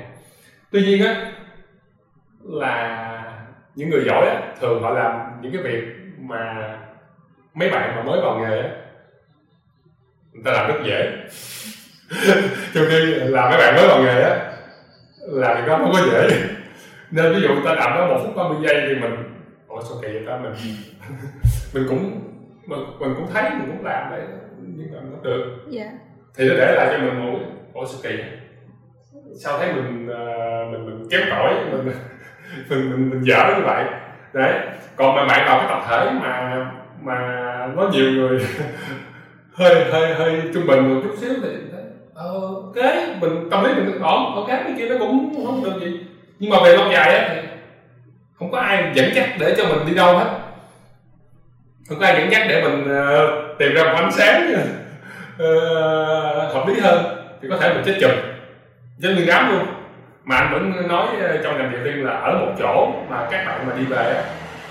Tuy 0.71 0.83
nhiên 0.83 1.07
á 1.07 1.33
là 2.43 3.25
những 3.75 3.91
người 3.91 4.03
giỏi 4.07 4.27
á 4.27 4.43
thường 4.61 4.83
họ 4.83 4.91
làm 4.91 5.21
những 5.43 5.53
cái 5.53 5.63
việc 5.63 5.85
mà 6.19 6.71
mấy 7.55 7.71
bạn 7.71 7.97
mà 7.97 8.03
mới 8.03 8.21
vào 8.21 8.39
nghề 8.39 8.61
á 8.63 8.69
người 10.39 10.45
ta 10.45 10.53
làm 10.53 10.69
rất 10.69 10.81
dễ. 10.85 11.13
Trong 12.75 12.85
khi 12.89 13.01
là 13.15 13.51
mấy 13.51 13.59
bạn 13.59 13.75
mới 13.77 13.89
vào 13.89 14.03
nghề 14.03 14.23
á 14.23 14.53
làm 15.21 15.57
việc 15.57 15.63
đó 15.67 15.79
không 15.79 15.93
có 15.93 16.01
dễ. 16.13 16.29
Nên 17.11 17.35
ví 17.35 17.41
dụ 17.41 17.49
người 17.49 17.63
ta 17.65 17.75
làm 17.75 17.91
đó 17.91 18.07
một 18.07 18.21
phút 18.25 18.37
30 18.37 18.57
giây 18.63 18.85
thì 18.89 18.95
mình 18.95 19.15
ủa 19.69 19.83
sao 19.83 19.99
kỳ 20.03 20.09
vậy 20.09 20.23
ta? 20.27 20.37
Mình 20.37 20.53
mình 21.75 21.85
cũng 21.89 22.21
mình, 22.67 22.81
mình 22.99 23.15
cũng 23.17 23.27
thấy 23.35 23.51
mình 23.51 23.69
cũng 23.77 23.85
làm 23.85 24.11
đấy 24.11 24.21
nhưng 24.61 24.93
mà 24.93 25.01
nó 25.13 25.19
được. 25.23 25.57
Yeah. 25.73 25.89
thì 26.37 26.49
nó 26.49 26.55
để 26.55 26.75
lại 26.75 26.89
cho 26.93 26.99
mình 26.99 27.33
một 27.33 27.39
ủa 27.73 27.87
sao 27.87 28.01
kỳ 28.03 28.23
sao 29.43 29.59
thấy 29.59 29.73
mình 29.73 30.09
uh, 30.09 30.73
mình 30.73 30.87
mình 30.87 31.09
kém 31.11 31.21
cỏi 31.31 31.55
mình 31.73 31.85
mình 32.69 32.91
mình, 32.91 33.11
mình 33.11 33.21
dở 33.25 33.55
như 33.57 33.63
vậy. 33.65 33.85
Đấy. 34.33 34.55
Còn 34.97 35.17
mà 35.17 35.27
bạn 35.27 35.47
vào 35.47 35.59
cái 35.59 35.69
tập 35.69 35.83
thể 35.89 36.11
mà 36.23 36.67
mà 37.03 37.19
có 37.77 37.91
nhiều 37.93 38.11
người 38.11 38.41
hơi 39.59 39.85
hơi 39.85 40.15
hơi 40.15 40.41
trung 40.55 40.67
bình 40.67 40.95
một 40.95 41.01
chút 41.05 41.15
xíu 41.21 41.31
thì 41.43 41.49
ờ, 42.15 42.31
ok 42.31 42.77
mình 43.21 43.49
tâm 43.51 43.65
lý 43.65 43.75
mình 43.75 44.03
ổn 44.03 44.35
ok 44.35 44.49
cái 44.49 44.75
kia 44.79 44.89
nó 44.89 44.97
cũng 44.99 45.45
không 45.47 45.65
được 45.65 45.81
gì. 45.81 46.01
Nhưng 46.39 46.51
mà 46.51 46.57
về 46.65 46.77
lâu 46.77 46.93
dài 46.93 47.19
á 47.19 47.29
thì 47.29 47.49
không 48.39 48.51
có 48.51 48.59
ai 48.59 48.91
dẫn 48.95 49.15
dắt 49.15 49.29
để 49.39 49.55
cho 49.57 49.65
mình 49.65 49.87
đi 49.87 49.95
đâu 49.95 50.19
hết. 50.19 50.27
Không 51.89 51.99
có 51.99 52.07
ai 52.07 52.17
dẫn 52.19 52.33
dắt 52.33 52.43
để 52.49 52.63
mình 52.63 52.83
uh, 52.83 53.59
tìm 53.59 53.75
ra 53.75 53.85
một 53.85 53.93
ánh 53.97 54.13
sáng 54.13 54.53
uh, 54.53 54.59
hợp 56.55 56.69
lý 56.69 56.81
hơn 56.81 57.05
thì 57.43 57.49
có 57.51 57.57
thể 57.57 57.75
mình 57.75 57.83
chết 57.87 57.99
chùm 58.01 58.11
chết 59.03 59.09
nguyên 59.15 59.27
đám 59.27 59.51
luôn. 59.51 59.67
Mà 60.25 60.37
anh 60.37 60.53
vẫn 60.53 60.89
nói 60.89 61.07
trong 61.43 61.59
ngành 61.59 61.73
điều 61.73 61.81
tiên 61.85 62.05
là 62.05 62.13
ở 62.13 62.39
một 62.39 62.53
chỗ 62.59 62.93
mà 63.11 63.27
các 63.31 63.45
bạn 63.47 63.67
mà 63.67 63.73
đi 63.79 63.85
về 63.85 64.15
á 64.15 64.23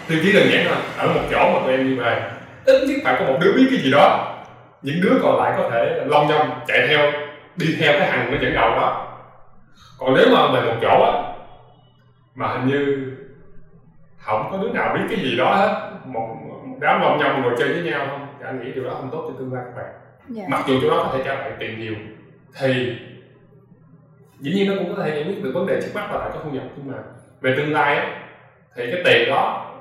tiêu 0.08 0.20
chí 0.24 0.34
đơn 0.34 0.44
giản 0.52 0.66
thôi 0.68 0.78
ở 0.98 1.08
một 1.08 1.22
chỗ 1.32 1.52
mà 1.54 1.60
tụi 1.60 1.72
em 1.72 1.90
đi 1.90 1.96
về. 1.96 2.22
Ít 2.66 2.88
nhất 2.88 2.98
phải 3.04 3.16
có 3.20 3.26
một 3.26 3.38
đứa 3.42 3.52
biết 3.52 3.68
cái 3.72 3.80
gì 3.80 3.92
đó 3.92 4.34
những 4.82 5.02
đứa 5.02 5.20
còn 5.22 5.38
lại 5.38 5.54
có 5.58 5.70
thể 5.70 6.06
long 6.06 6.28
nhong 6.28 6.60
chạy 6.68 6.88
theo 6.88 7.12
đi 7.56 7.76
theo 7.80 7.94
cái 8.00 8.12
hàng 8.12 8.32
nó 8.32 8.38
dẫn 8.42 8.54
đầu 8.54 8.70
đó. 8.70 9.18
Còn 10.00 10.14
nếu 10.14 10.26
mà 10.34 10.52
về 10.52 10.62
một 10.62 10.78
chỗ 10.82 11.04
á 11.04 11.12
mà 12.36 12.48
hình 12.48 12.68
như 12.68 13.12
không 14.18 14.48
có 14.52 14.58
đứa 14.58 14.70
nào 14.70 14.94
biết 14.94 15.04
cái 15.10 15.20
gì 15.20 15.38
đó 15.38 15.56
hết. 15.56 15.92
Một, 16.06 16.38
đám 16.80 17.02
long 17.02 17.18
nhong 17.18 17.42
ngồi 17.42 17.56
chơi 17.58 17.74
với 17.74 17.84
nhau 17.84 18.08
không? 18.10 18.28
Thì 18.40 18.46
anh 18.46 18.64
nghĩ 18.64 18.72
điều 18.72 18.84
đó 18.84 18.92
không 18.94 19.10
tốt 19.12 19.26
cho 19.28 19.34
tương 19.40 19.54
lai 19.54 19.64
các 19.66 19.82
bạn. 19.82 19.94
Dạ. 20.30 20.44
Mặc 20.50 20.64
dù 20.68 20.80
chỗ 20.82 20.90
đó 20.90 21.04
có 21.04 21.18
thể 21.18 21.24
cho 21.26 21.36
bạn 21.36 21.56
tiền 21.60 21.80
nhiều 21.80 21.96
thì 22.60 22.98
dĩ 24.40 24.52
nhiên 24.54 24.70
nó 24.70 24.76
cũng 24.78 24.96
có 24.96 25.04
thể 25.04 25.10
giải 25.10 25.24
quyết 25.24 25.44
được 25.44 25.52
vấn 25.54 25.68
đề 25.68 25.82
trước 25.82 25.92
mắt 25.96 26.12
là 26.12 26.18
bạn 26.18 26.32
có 26.34 26.40
thu 26.44 26.50
nhập 26.50 26.64
nhưng 26.76 26.92
mà 26.92 26.98
về 27.42 27.54
tương 27.58 27.74
lai 27.74 27.96
á, 27.96 28.22
thì 28.76 28.92
cái 28.92 29.02
tiền 29.06 29.30
đó 29.30 29.72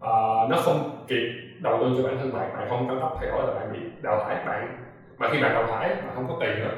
ờ, 0.00 0.46
nó 0.50 0.56
không 0.64 1.04
kịp 1.08 1.28
đầu 1.62 1.78
tư 1.80 1.94
cho 1.96 2.08
bản 2.08 2.18
thân 2.18 2.32
bạn 2.32 2.56
bạn 2.56 2.68
không 2.68 2.88
tăng 2.88 3.00
tốc 3.00 3.16
thay 3.20 3.28
đổi 3.28 3.46
là 3.46 3.60
bạn 3.60 3.72
bị 3.72 3.78
đào 4.02 4.24
thải 4.26 4.44
bạn 4.46 4.78
mà 5.18 5.28
khi 5.32 5.42
bạn 5.42 5.54
đào 5.54 5.66
thải 5.66 5.88
mà 5.88 6.14
không 6.14 6.28
có 6.28 6.36
tiền 6.40 6.58
nữa. 6.58 6.74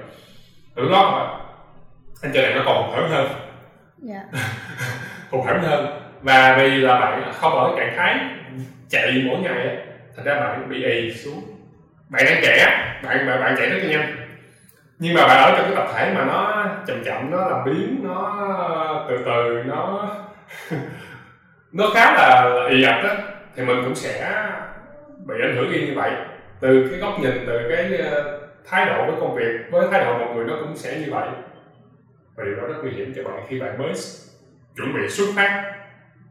Từ 0.76 0.88
đó 0.88 1.12
mà. 1.12 1.44
Anh 2.22 2.32
chơi 2.34 2.42
này 2.42 2.54
nó 2.54 2.62
còn 2.66 2.84
hụt 2.84 2.94
hẫng 2.94 3.10
hơn. 3.10 3.26
Dạ. 3.98 4.20
Hụt 5.30 5.46
hẫng 5.46 5.62
hơn. 5.62 5.86
Và 6.22 6.56
vì 6.58 6.70
là 6.70 7.00
bạn 7.00 7.32
không 7.34 7.52
ở 7.52 7.74
trạng 7.76 7.94
thái 7.96 8.16
chạy 8.88 9.22
mỗi 9.26 9.38
ngày 9.38 9.76
thành 10.16 10.24
ra 10.24 10.40
bạn 10.40 10.68
bị 10.68 10.84
ì 10.84 11.14
xuống. 11.14 11.42
Bạn 12.08 12.24
đang 12.26 12.38
trẻ 12.42 12.66
bạn 13.02 13.26
bạn, 13.26 13.40
bạn 13.40 13.54
chạy 13.58 13.70
rất 13.70 13.78
là 13.82 13.90
nhanh. 13.90 14.16
Nhưng 14.98 15.14
mà 15.14 15.26
bạn 15.26 15.38
ở 15.38 15.54
trong 15.56 15.66
cái 15.66 15.74
tập 15.76 15.86
thể 15.94 16.12
mà 16.14 16.24
nó 16.24 16.66
chậm 16.86 17.04
chậm 17.04 17.30
nó 17.30 17.48
làm 17.48 17.64
biến 17.64 18.00
nó 18.02 19.06
từ 19.08 19.16
từ 19.24 19.62
nó 19.66 20.08
nó 21.72 21.90
khá 21.94 22.12
là, 22.12 22.44
là 22.44 22.68
ì 22.68 22.82
ạch 22.82 23.04
á 23.04 23.16
thì 23.56 23.64
mình 23.64 23.82
cũng 23.84 23.94
sẽ 23.94 24.32
bị 25.26 25.34
ảnh 25.42 25.56
hưởng 25.56 25.70
như 25.70 25.92
vậy. 25.94 26.10
Từ 26.60 26.88
cái 26.90 26.98
góc 26.98 27.20
nhìn 27.20 27.44
từ 27.46 27.58
cái 27.68 27.96
ờ, 27.96 28.40
thái 28.64 28.86
độ 28.86 29.06
với 29.06 29.20
công 29.20 29.34
việc 29.34 29.60
với 29.70 29.86
thái 29.90 30.04
độ 30.04 30.18
mọi 30.18 30.34
người 30.34 30.44
nó 30.44 30.56
cũng 30.60 30.76
sẽ 30.76 31.00
như 31.00 31.06
vậy. 31.10 31.28
Và 32.36 32.44
điều 32.44 32.56
đó 32.56 32.62
rất 32.68 32.74
nguy 32.82 32.90
hiểm 32.90 33.12
cho 33.16 33.24
bạn 33.24 33.46
khi 33.48 33.60
bạn 33.60 33.78
mới 33.78 33.92
chuẩn 34.76 34.94
bị 34.94 35.08
xuất 35.08 35.26
phát 35.36 35.72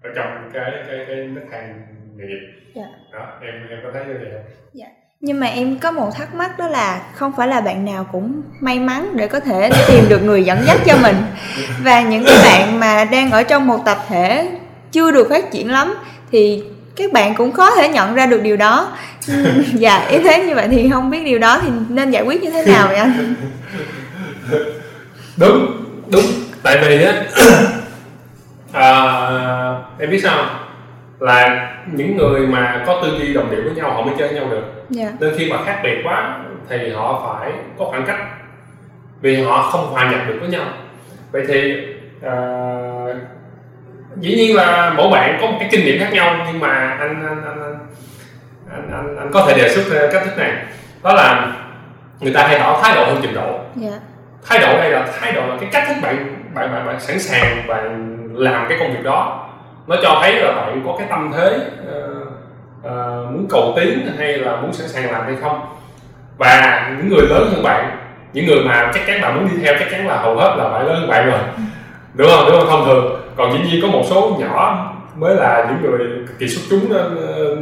ở 0.04 0.10
trong 0.16 0.50
cái 0.54 0.72
cái 0.88 1.06
cái 1.08 1.16
nước 1.16 1.42
thang 1.52 1.82
nghề 2.16 2.26
nghiệp. 2.26 2.48
Dạ. 2.76 2.86
đó 3.14 3.40
em 3.42 3.68
em 3.70 3.80
có 3.84 3.90
thấy 3.94 4.06
như 4.06 4.14
vậy 4.14 4.30
không? 4.34 4.62
Nhưng 5.22 5.40
mà 5.40 5.48
em 5.48 5.78
có 5.80 5.92
một 5.92 6.10
thắc 6.16 6.36
mắc 6.36 6.60
đó 6.60 6.68
là 6.68 7.02
không 7.14 7.32
phải 7.38 7.48
là 7.48 7.62
bạn 7.62 7.86
nào 7.86 8.08
cũng 8.12 8.42
may 8.60 8.80
mắn 8.80 9.14
để 9.16 9.28
có 9.28 9.40
thể 9.40 9.70
tìm 9.88 10.04
được 10.10 10.24
người 10.24 10.44
dẫn 10.44 10.58
dắt 10.66 10.78
cho 10.86 10.98
mình. 11.02 11.16
Và 11.84 12.02
những 12.02 12.24
cái 12.26 12.38
bạn 12.46 12.80
mà 12.80 13.06
đang 13.12 13.32
ở 13.32 13.44
trong 13.44 13.68
một 13.68 13.80
tập 13.86 13.98
thể 14.08 14.52
chưa 14.92 15.12
được 15.12 15.30
phát 15.30 15.52
triển 15.52 15.72
lắm 15.72 15.94
thì 16.32 16.64
các 16.96 17.12
bạn 17.12 17.36
cũng 17.36 17.52
khó 17.52 17.76
thể 17.76 17.90
nhận 17.90 18.16
ra 18.16 18.26
được 18.26 18.42
điều 18.44 18.58
đó. 18.58 18.98
Dạ 19.74 20.08
ý 20.10 20.20
thế 20.20 20.46
như 20.46 20.56
vậy 20.56 20.68
thì 20.72 20.90
không 20.94 21.10
biết 21.10 21.24
điều 21.26 21.40
đó 21.40 21.60
thì 21.64 21.70
nên 21.90 22.12
giải 22.12 22.24
quyết 22.24 22.44
như 22.44 22.50
thế 22.50 22.66
nào 22.66 22.88
vậy 22.88 22.98
anh? 22.98 23.36
Đúng 25.38 25.86
đúng. 26.12 26.26
Tại 26.64 26.78
vì 26.82 27.04
á 27.04 27.14
à, 28.74 28.92
em 30.00 30.10
biết 30.10 30.20
sao 30.24 30.46
là 31.20 31.70
những 31.92 32.18
người 32.18 32.48
mà 32.48 32.84
có 32.88 33.02
tư 33.04 33.18
duy 33.20 33.34
đồng 33.34 33.52
điệu 33.52 33.62
với 33.64 33.74
nhau 33.74 33.92
họ 33.94 34.02
mới 34.02 34.16
chơi 34.20 34.28
với 34.28 34.38
nhau 34.38 34.50
được. 34.50 34.64
Dạ. 34.90 35.12
Nên 35.20 35.34
khi 35.38 35.52
mà 35.52 35.64
khác 35.66 35.80
biệt 35.84 35.98
quá 36.04 36.40
thì 36.70 36.90
họ 36.90 37.38
phải 37.40 37.52
có 37.78 37.86
khoảng 37.86 38.06
cách. 38.08 38.20
Vì 39.22 39.44
họ 39.44 39.70
không 39.72 39.88
hòa 39.88 40.12
nhập 40.12 40.20
được 40.28 40.38
với 40.40 40.50
nhau. 40.50 40.66
Vậy 41.32 41.44
thì 41.48 41.74
à, 42.22 42.36
dĩ 44.20 44.36
nhiên 44.36 44.56
là 44.56 44.94
mỗi 44.98 45.10
bạn 45.10 45.38
có 45.42 45.48
một 45.48 45.58
cái 45.60 45.70
kinh 45.72 45.86
nghiệm 45.86 46.00
khác 46.00 46.14
nhau 46.14 46.36
nhưng 46.48 46.60
mà 46.60 46.98
anh 47.00 47.00
anh 47.00 47.44
anh 47.46 47.62
anh 47.62 47.80
anh, 48.72 48.92
anh, 48.92 49.18
anh 49.18 49.30
có 49.34 49.46
thể 49.48 49.54
đề 49.54 49.70
xuất 49.70 49.84
ra 49.92 50.08
cách 50.14 50.22
thức 50.26 50.38
này. 50.38 50.52
Đó 51.04 51.14
là 51.14 51.52
người 52.20 52.34
ta 52.34 52.48
hay 52.48 52.60
bảo 52.60 52.82
thái 52.82 52.96
độ 52.96 53.06
hơn 53.06 53.20
trình 53.22 53.34
độ. 53.34 53.60
Dạ. 53.76 54.00
Thái 54.46 54.60
độ 54.60 54.68
đây 54.68 54.90
là 54.92 55.08
thái 55.20 55.32
độ 55.32 55.42
là 55.42 55.56
cái 55.60 55.70
cách 55.72 55.84
thức 55.88 55.96
bạn 56.02 56.36
bạn 56.54 56.72
bạn, 56.74 56.86
bạn 56.86 57.00
sẵn 57.00 57.20
sàng 57.20 57.68
bạn 57.68 58.18
làm 58.34 58.66
cái 58.70 58.78
công 58.80 58.94
việc 58.94 59.04
đó. 59.04 59.50
Nó 59.88 59.96
cho 60.04 60.20
thấy 60.22 60.36
là 60.36 60.52
bạn 60.52 60.82
có 60.86 60.96
cái 60.98 61.08
tâm 61.10 61.32
thế 61.38 61.60
ờ, 61.88 62.10
ờ, 62.84 63.28
muốn 63.32 63.48
cầu 63.50 63.74
tiến 63.76 64.12
hay 64.18 64.38
là 64.38 64.56
muốn 64.56 64.74
sẵn 64.74 64.88
sàng 64.88 65.12
làm 65.12 65.26
hay 65.26 65.36
không. 65.42 65.62
Và 66.38 66.88
những 66.98 67.10
người 67.10 67.28
lớn 67.28 67.50
hơn 67.54 67.64
bạn 67.64 67.98
những 68.34 68.46
người 68.46 68.64
mà 68.66 68.92
chắc 68.94 69.04
chắn 69.08 69.22
bạn 69.22 69.36
muốn 69.36 69.50
đi 69.52 69.64
theo 69.64 69.76
chắc 69.80 69.88
chắn 69.92 70.08
là 70.08 70.18
hầu 70.18 70.36
hết 70.36 70.56
là 70.58 70.70
phải 70.72 70.84
lớn 70.84 70.96
hơn 71.00 71.08
bạn 71.08 71.26
rồi. 71.26 71.40
Đúng 72.14 72.28
không? 72.32 72.46
Đúng 72.46 72.60
không? 72.60 72.70
Thông 72.70 72.86
thường 72.86 73.21
còn 73.36 73.54
dĩ 73.54 73.60
nhiên 73.72 73.82
có 73.82 73.88
một 73.88 74.04
số 74.10 74.38
nhỏ 74.40 74.88
mới 75.16 75.36
là 75.36 75.68
những 75.70 75.92
người 75.92 76.08
cực 76.28 76.40
kỳ 76.40 76.48
xuất 76.48 76.62
chúng 76.70 76.94
nên 76.94 77.16
ờ, 77.16 77.58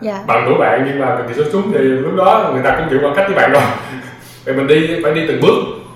dạ. 0.00 0.24
bằng 0.26 0.44
tuổi 0.46 0.58
bạn 0.58 0.84
nhưng 0.86 0.98
mà 0.98 1.16
cực 1.16 1.28
kỳ 1.28 1.34
xuất 1.34 1.48
chúng 1.52 1.72
thì 1.72 1.78
lúc 1.78 2.14
đó 2.16 2.50
người 2.52 2.62
ta 2.62 2.76
cũng 2.76 2.86
chịu 2.90 2.98
khoảng 3.02 3.14
cách 3.14 3.26
với 3.28 3.36
bạn 3.36 3.52
rồi. 3.52 3.62
Vậy 4.44 4.54
mình 4.54 4.66
đi 4.66 5.00
phải 5.02 5.14
đi 5.14 5.24
từng 5.28 5.40
bước. 5.40 5.54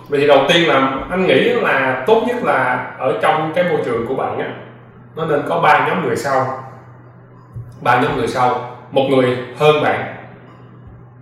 Vậy 0.08 0.20
thì 0.20 0.26
đầu 0.26 0.44
tiên 0.48 0.68
là 0.68 0.98
anh 1.10 1.26
nghĩ 1.26 1.48
là 1.48 2.04
tốt 2.06 2.22
nhất 2.26 2.36
là 2.44 2.90
ở 2.98 3.18
trong 3.22 3.52
cái 3.54 3.64
môi 3.64 3.80
trường 3.84 4.06
của 4.06 4.14
bạn 4.14 4.38
á 4.38 4.48
nó 5.16 5.24
nên 5.24 5.42
có 5.48 5.60
ba 5.60 5.88
nhóm 5.88 6.06
người 6.06 6.16
sau. 6.16 6.64
Ba 7.80 8.00
nhóm 8.00 8.16
người 8.16 8.28
sau. 8.28 8.78
Một 8.90 9.02
người 9.10 9.36
hơn 9.56 9.82
bạn. 9.82 10.14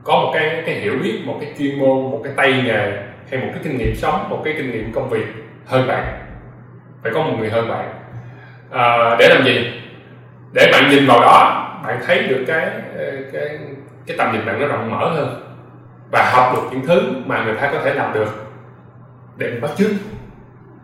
Có 0.04 0.12
một 0.12 0.30
cái 0.35 0.62
cái 0.66 0.75
hiểu 0.75 0.94
biết 1.02 1.18
một 1.25 1.38
cái 1.40 1.52
chuyên 1.59 1.78
môn 1.78 2.11
một 2.11 2.20
cái 2.25 2.32
tay 2.37 2.62
nghề 2.66 2.92
hay 3.30 3.40
một 3.40 3.49
cái 3.52 3.61
kinh 3.64 3.78
nghiệm 3.78 3.97
sống 3.97 4.28
một 4.30 4.40
cái 4.44 4.54
kinh 4.56 4.73
nghiệm 4.73 4.92
công 4.92 5.11
việc 5.11 5.26
hơn 5.66 5.87
bạn 5.87 6.29
phải 7.02 7.12
có 7.14 7.23
một 7.23 7.37
người 7.38 7.50
hơn 7.50 7.69
bạn. 7.69 7.88
À, 8.71 9.16
để 9.19 9.28
làm 9.28 9.45
gì? 9.45 9.80
Để 10.52 10.71
bạn 10.73 10.90
nhìn 10.90 11.07
vào 11.07 11.21
đó 11.21 11.66
bạn 11.87 12.00
thấy 12.07 12.23
được 12.23 12.45
cái 12.47 12.71
cái 13.33 13.59
cái 14.07 14.16
tầm 14.16 14.33
nhìn 14.33 14.47
bạn 14.47 14.61
nó 14.61 14.66
rộng 14.66 14.90
mở 14.90 15.09
hơn 15.09 15.42
và 16.12 16.30
học 16.33 16.52
được 16.54 16.62
những 16.71 16.87
thứ 16.87 17.02
mà 17.26 17.45
người 17.45 17.54
ta 17.54 17.71
có 17.73 17.78
thể 17.85 17.95
làm 17.95 18.12
được 18.12 18.47
để 19.37 19.50
mình 19.50 19.61
bắt 19.61 19.71
chước. 19.76 19.90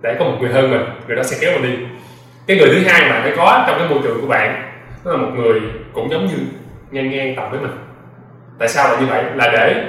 Để 0.02 0.16
có 0.18 0.24
một 0.24 0.36
người 0.40 0.52
hơn 0.52 0.70
mình 0.70 0.84
người 1.06 1.16
đó 1.16 1.22
sẽ 1.22 1.36
kéo 1.40 1.52
mình 1.60 1.62
đi. 1.62 1.86
Cái 2.46 2.56
người 2.56 2.68
thứ 2.68 2.88
hai 2.88 3.10
mà 3.10 3.20
phải 3.22 3.32
có 3.36 3.64
trong 3.66 3.78
cái 3.78 3.88
môi 3.88 3.98
trường 4.02 4.20
của 4.20 4.26
bạn 4.26 4.72
đó 5.04 5.10
là 5.10 5.16
một 5.16 5.30
người 5.34 5.60
cũng 5.92 6.10
giống 6.10 6.26
như 6.26 6.36
ngang 6.90 7.10
ngang 7.10 7.34
tầm 7.36 7.50
với 7.50 7.60
mình. 7.60 7.76
Tại 8.58 8.68
sao 8.68 8.88
lại 8.88 9.00
như 9.00 9.06
vậy? 9.06 9.24
Là 9.34 9.50
để 9.52 9.84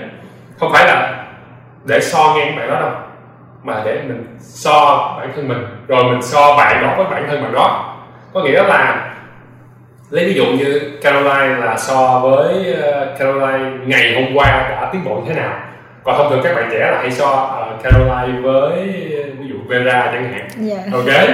không 0.60 0.74
phải 0.74 0.88
là 0.88 1.26
để 1.86 2.00
so 2.02 2.36
ngang 2.36 2.56
bạn 2.56 2.70
đó 2.70 2.80
đâu 2.80 2.92
mà 3.64 3.82
để 3.86 4.02
mình 4.08 4.38
so 4.40 5.16
bản 5.20 5.32
thân 5.36 5.48
mình 5.48 5.66
rồi 5.88 6.04
mình 6.04 6.22
so 6.22 6.58
bạn 6.58 6.84
đó 6.84 6.94
với 6.98 7.06
bản 7.12 7.26
thân 7.30 7.44
bạn 7.44 7.54
đó. 7.54 7.96
Có 8.34 8.44
nghĩa 8.44 8.64
là 8.64 9.12
lấy 10.10 10.26
ví 10.26 10.34
dụ 10.34 10.46
như 10.46 10.98
Caroline 11.02 11.66
là 11.66 11.78
so 11.78 12.20
với 12.20 12.74
ờ, 12.74 13.16
Caroline 13.20 13.70
ngày 13.86 14.16
hôm 14.16 14.36
qua 14.36 14.46
đã 14.46 14.90
tiến 14.92 15.04
bộ 15.06 15.16
như 15.16 15.34
thế 15.34 15.42
nào. 15.42 15.60
Còn 16.04 16.18
thông 16.18 16.30
thường 16.30 16.42
các 16.44 16.56
bạn 16.56 16.70
trẻ 16.72 16.92
là 16.92 16.98
hay 17.02 17.12
so 17.12 17.26
ờ, 17.26 17.78
Caroline 17.84 18.42
với 18.42 18.72
ví 19.40 19.48
dụ 19.48 19.56
Vera 19.68 20.12
chẳng 20.14 20.34
hạn. 20.34 20.48
Dạ. 20.58 20.78
Ok? 20.94 21.30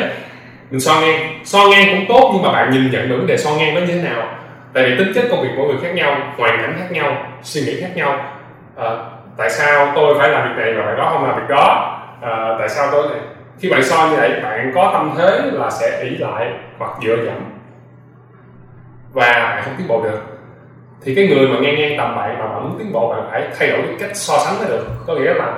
Mình 0.71 0.79
so 0.79 1.01
ngang. 1.01 1.39
So 1.43 1.59
ngang 1.67 1.85
cũng 1.89 2.05
tốt 2.09 2.31
nhưng 2.33 2.43
mà 2.43 2.51
bạn 2.51 2.71
nhìn 2.71 2.91
nhận 2.91 3.09
được 3.09 3.15
vấn 3.17 3.27
đề 3.27 3.37
so 3.37 3.51
ngang 3.51 3.75
nó 3.75 3.79
như 3.81 3.87
thế 3.87 4.09
nào. 4.09 4.27
Tại 4.73 4.83
vì 4.83 4.97
tính 4.97 5.11
chất 5.15 5.23
công 5.31 5.41
việc 5.41 5.49
mỗi 5.57 5.67
người 5.67 5.77
khác 5.83 5.95
nhau 5.95 6.17
hoàn 6.37 6.61
cảnh 6.61 6.75
khác 6.79 6.91
nhau 6.91 7.17
suy 7.41 7.61
nghĩ 7.61 7.81
khác 7.81 7.89
nhau. 7.95 8.25
Ờ, 8.75 9.05
tại 9.37 9.49
sao 9.49 9.91
tôi 9.95 10.15
phải 10.19 10.29
làm 10.29 10.47
việc 10.47 10.63
này 10.63 10.73
và 10.73 10.85
bạn 10.85 10.97
đó 10.97 11.09
không 11.13 11.23
làm 11.23 11.35
việc 11.35 11.49
đó 11.49 11.92
à, 12.23 12.55
tại 12.59 12.69
sao 12.69 12.87
tôi 12.91 13.07
khi 13.59 13.69
bạn 13.69 13.83
soi 13.83 14.09
như 14.09 14.15
vậy 14.15 14.39
bạn 14.43 14.71
có 14.75 14.89
tâm 14.93 15.13
thế 15.17 15.41
là 15.43 15.69
sẽ 15.69 16.01
ỷ 16.03 16.09
lại 16.09 16.53
hoặc 16.77 16.91
dựa 17.03 17.15
dẫm. 17.25 17.35
Và 19.13 19.31
bạn 19.31 19.63
không 19.65 19.73
tiến 19.77 19.87
bộ 19.87 20.03
được. 20.03 20.19
Thì 21.01 21.15
cái 21.15 21.27
người 21.27 21.47
mà 21.47 21.55
ngang 21.59 21.75
ngang 21.75 21.97
tầm 21.97 22.15
bạn 22.15 22.39
mà 22.39 22.47
bạn 22.47 22.63
muốn 22.63 22.79
tiến 22.79 22.93
bộ 22.93 23.09
bạn 23.13 23.27
phải 23.31 23.47
thay 23.59 23.69
đổi 23.69 23.81
cái 23.87 23.95
cách 23.99 24.15
so 24.15 24.37
sánh 24.37 24.59
mới 24.59 24.67
được. 24.67 24.87
Có 25.07 25.15
nghĩa 25.15 25.33
là 25.33 25.57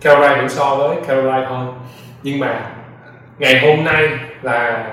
Caroline 0.00 0.36
vẫn 0.36 0.48
so 0.48 0.74
với 0.74 0.96
Caroline 1.06 1.46
thôi. 1.48 1.66
Nhưng 2.22 2.40
mà 2.40 2.60
ngày 3.38 3.60
hôm 3.66 3.84
nay 3.84 4.08
là 4.42 4.84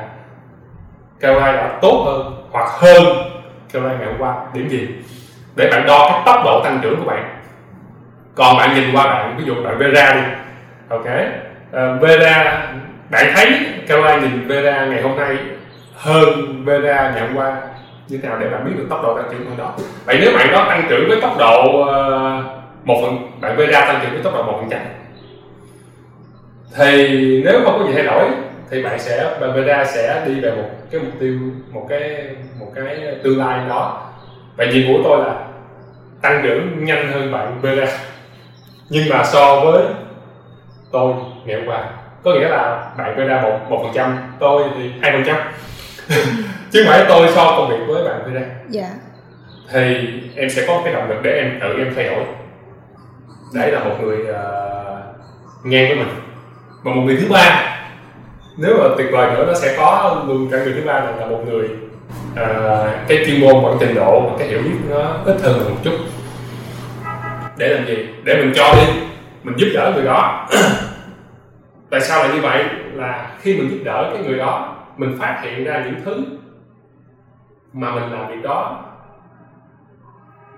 Caroline 1.20 1.54
đã 1.54 1.78
tốt 1.82 2.04
hơn 2.06 2.48
hoặc 2.52 2.70
hơn 2.70 3.04
Caroline 3.74 3.98
ngày 3.98 4.08
hôm 4.08 4.22
qua. 4.22 4.36
Điểm 4.54 4.70
gì? 4.70 4.88
Để 5.56 5.70
bạn 5.72 5.86
đo 5.88 6.10
cái 6.12 6.22
tốc 6.26 6.46
độ 6.46 6.62
tăng 6.64 6.80
trưởng 6.82 7.00
của 7.00 7.06
bạn. 7.06 7.40
Còn 8.36 8.58
bạn 8.58 8.76
nhìn 8.76 8.96
qua 8.96 9.06
bạn 9.06 9.36
ví 9.38 9.46
dụ 9.46 9.56
bạn 9.64 9.78
Vera 9.78 10.14
đi 10.14 10.22
ok. 10.90 11.06
Uh, 11.06 12.02
Vera 12.02 12.68
bạn 13.10 13.34
thấy 13.36 13.60
Carla 13.88 14.18
nhìn 14.18 14.48
Vera 14.48 14.86
ngày 14.86 15.02
hôm 15.02 15.18
nay 15.18 15.38
hơn 15.96 16.64
Vera 16.66 17.12
ngày 17.12 17.22
hôm 17.28 17.38
qua. 17.38 17.62
Như 18.08 18.18
thế 18.18 18.30
nào 18.30 18.38
để 18.42 18.50
bạn 18.50 18.66
biết 18.66 18.72
được 18.78 18.86
tốc 18.90 19.00
độ 19.04 19.18
tăng 19.18 19.28
trưởng 19.32 19.46
của 19.46 19.64
đó 19.64 19.74
vậy 20.06 20.18
nếu 20.22 20.32
bạn 20.36 20.48
có 20.52 20.66
tăng 20.70 20.86
trưởng 20.90 21.10
với 21.10 21.22
tốc 21.22 21.36
độ 21.40 21.82
ờ, 21.82 22.44
một 22.84 23.00
phần 23.02 23.42
bạn 23.42 23.56
Vera 23.58 23.86
tăng 23.86 24.00
trưởng 24.02 24.12
với 24.12 24.24
tốc 24.24 24.34
độ 24.34 24.44
một 24.44 24.58
phần 24.60 24.70
trăm. 24.70 24.80
Thì 26.78 27.42
nếu 27.46 27.62
không 27.64 27.80
có 27.80 27.86
gì 27.86 27.94
thay 27.94 28.04
đổi 28.04 28.30
thì 28.72 28.84
bạn 28.84 29.00
sẽ 29.00 29.38
bạn 29.42 29.54
Vera 29.54 29.86
sẽ 29.86 30.24
đi 30.26 30.40
về 30.40 30.52
một 30.52 30.70
cái 30.92 31.02
mục 31.02 31.14
tiêu 31.20 31.40
một 31.72 31.86
cái 31.90 32.28
một 32.60 32.72
cái 32.76 33.16
tương 33.24 33.40
lai 33.40 33.60
đó. 33.70 34.10
Và 34.56 34.66
nhiệm 34.66 34.88
vụ 34.88 34.98
của 34.98 35.04
tôi 35.04 35.26
là 35.26 35.36
tăng 36.22 36.42
trưởng 36.44 36.86
nhanh 36.86 37.12
hơn 37.12 37.32
bạn 37.32 37.60
Vera. 37.62 37.88
Nhưng 38.90 39.10
mà 39.10 39.24
so 39.24 39.60
với 39.60 39.84
tôi 40.92 41.14
ngày 41.46 41.56
hôm 41.56 41.70
qua 41.70 41.84
có 42.24 42.34
nghĩa 42.34 42.50
là 42.50 42.92
bạn 42.98 43.18
đưa 43.18 43.28
ra 43.28 43.42
một 43.42 43.60
một 43.70 43.80
phần 43.84 43.92
trăm 43.96 44.18
tôi 44.40 44.64
thì 44.78 44.92
hai 45.02 45.12
phần 45.12 45.24
trăm. 45.26 45.38
Chứ 46.72 46.84
không 46.84 46.94
phải 46.94 47.06
tôi 47.10 47.28
so 47.36 47.46
công 47.58 47.70
việc 47.70 47.86
với 47.88 48.04
bạn 48.04 48.22
đưa 48.26 48.40
ra. 48.40 48.46
Dạ. 48.70 48.90
Thì 49.72 50.10
em 50.36 50.50
sẽ 50.50 50.64
có 50.68 50.82
cái 50.84 50.94
động 50.94 51.10
lực 51.10 51.18
để 51.24 51.32
em 51.32 51.60
tự 51.62 51.78
em 51.78 51.94
thay 51.96 52.06
đổi. 52.06 52.24
Để 53.54 53.72
là 53.72 53.84
một 53.84 53.96
người 54.02 54.18
uh, 54.18 55.66
ngang 55.66 55.88
với 55.88 55.96
mình. 55.96 56.10
Và 56.84 56.92
một 56.92 57.02
người 57.02 57.18
thứ 57.22 57.28
ba 57.30 57.74
nếu 58.58 58.78
mà 58.78 58.96
tuyệt 58.98 59.08
vời 59.12 59.32
nữa 59.32 59.46
nó 59.48 59.54
sẽ 59.54 59.76
có 59.78 60.24
luôn 60.28 60.50
cả 60.52 60.58
người 60.64 60.74
thứ 60.74 60.82
ba 60.86 60.94
là, 60.94 61.12
là 61.20 61.26
một 61.26 61.40
người 61.46 61.70
uh, 62.34 63.08
cái 63.08 63.24
chuyên 63.26 63.42
môn 63.42 63.64
và 63.64 63.70
trình 63.80 63.96
độ 63.96 64.20
và 64.20 64.36
cái 64.40 64.48
hiểu 64.48 64.62
biết 64.64 64.76
nó 64.90 65.18
ít 65.26 65.38
hơn 65.42 65.70
một 65.70 65.76
chút. 65.84 65.94
Để 67.58 67.68
làm 67.68 67.88
gì? 67.88 68.08
Để 68.24 68.36
mình 68.36 68.54
cho 68.56 68.74
đi 68.74 69.08
mình 69.48 69.60
giúp 69.60 69.68
đỡ 69.74 69.92
người 69.96 70.06
đó. 70.06 70.48
Tại 71.90 72.02
sao 72.02 72.20
lại 72.20 72.36
như 72.36 72.42
vậy? 72.42 72.66
Là 72.94 73.36
khi 73.40 73.58
mình 73.58 73.70
giúp 73.70 73.78
đỡ 73.84 74.10
cái 74.14 74.24
người 74.24 74.38
đó 74.38 74.76
mình 74.98 75.18
phát 75.20 75.42
hiện 75.44 75.64
ra 75.64 75.84
những 75.86 76.02
thứ 76.06 76.24
mà 77.74 77.96
mình 77.96 78.12
làm 78.12 78.28
việc 78.28 78.44
đó 78.44 78.84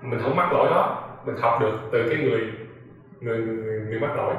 mình 0.02 0.20
không 0.22 0.36
mắc 0.36 0.52
lỗi 0.52 0.68
đó 0.70 1.02
mình 1.24 1.36
học 1.40 1.60
được 1.60 1.78
từ 1.92 2.08
cái 2.08 2.18
người 2.18 2.40
người 3.20 3.38
người, 3.38 3.80
người 3.80 4.00
mắc 4.00 4.16
lỗi. 4.16 4.34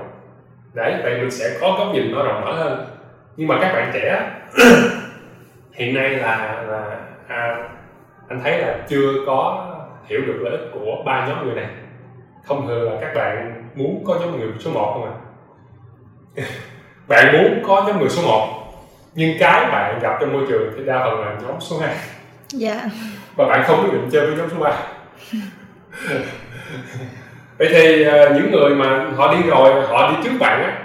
Để 0.73 1.01
vậy 1.03 1.17
mình 1.19 1.31
sẽ 1.31 1.57
có 1.61 1.75
góc 1.77 1.87
nhìn 1.93 2.11
nó 2.11 2.23
rộng 2.23 2.41
mở 2.45 2.53
hơn. 2.53 2.85
Nhưng 3.37 3.47
mà 3.47 3.57
các 3.61 3.73
bạn 3.73 3.91
trẻ 3.93 4.31
hiện 5.73 5.95
nay 5.95 6.09
là 6.09 6.63
là 6.67 6.99
à, 7.27 7.69
anh 8.27 8.39
thấy 8.43 8.57
là 8.57 8.77
chưa 8.87 9.13
có 9.25 9.67
hiểu 10.05 10.21
được 10.27 10.37
lợi 10.41 10.51
ích 10.51 10.69
của 10.73 11.03
ba 11.05 11.27
nhóm 11.27 11.45
người 11.45 11.55
này. 11.55 11.69
Thông 12.47 12.67
thường 12.67 12.91
là 12.91 12.97
các 13.01 13.13
bạn 13.15 13.50
muốn 13.75 14.03
có 14.05 14.19
nhóm 14.19 14.39
người 14.39 14.49
số 14.59 14.71
1 14.71 14.91
không 14.93 15.03
ạ? 15.03 15.11
À? 16.35 16.43
bạn 17.07 17.33
muốn 17.33 17.63
có 17.67 17.83
nhóm 17.87 17.99
người 17.99 18.09
số 18.09 18.21
1 18.21 18.47
nhưng 19.15 19.37
cái 19.39 19.71
bạn 19.71 19.99
gặp 20.01 20.17
trong 20.19 20.33
môi 20.33 20.45
trường 20.49 20.73
thì 20.77 20.85
đa 20.85 20.99
phần 21.05 21.19
là 21.19 21.37
nhóm 21.41 21.55
số 21.59 21.79
2 21.79 21.95
dạ. 22.47 22.89
Và 23.35 23.47
bạn 23.47 23.63
không 23.67 23.83
quyết 23.83 23.93
định 23.93 24.09
chơi 24.11 24.27
với 24.27 24.35
nhóm 24.35 24.49
số 24.51 24.59
3 24.59 24.77
vậy 27.57 27.69
thì 27.71 28.07
uh, 28.07 28.13
những 28.35 28.51
người 28.51 28.75
mà 28.75 29.11
họ 29.15 29.33
đi 29.33 29.41
rồi 29.43 29.87
họ 29.87 30.11
đi 30.11 30.15
trước 30.23 30.37
bạn 30.39 30.63
á 30.63 30.77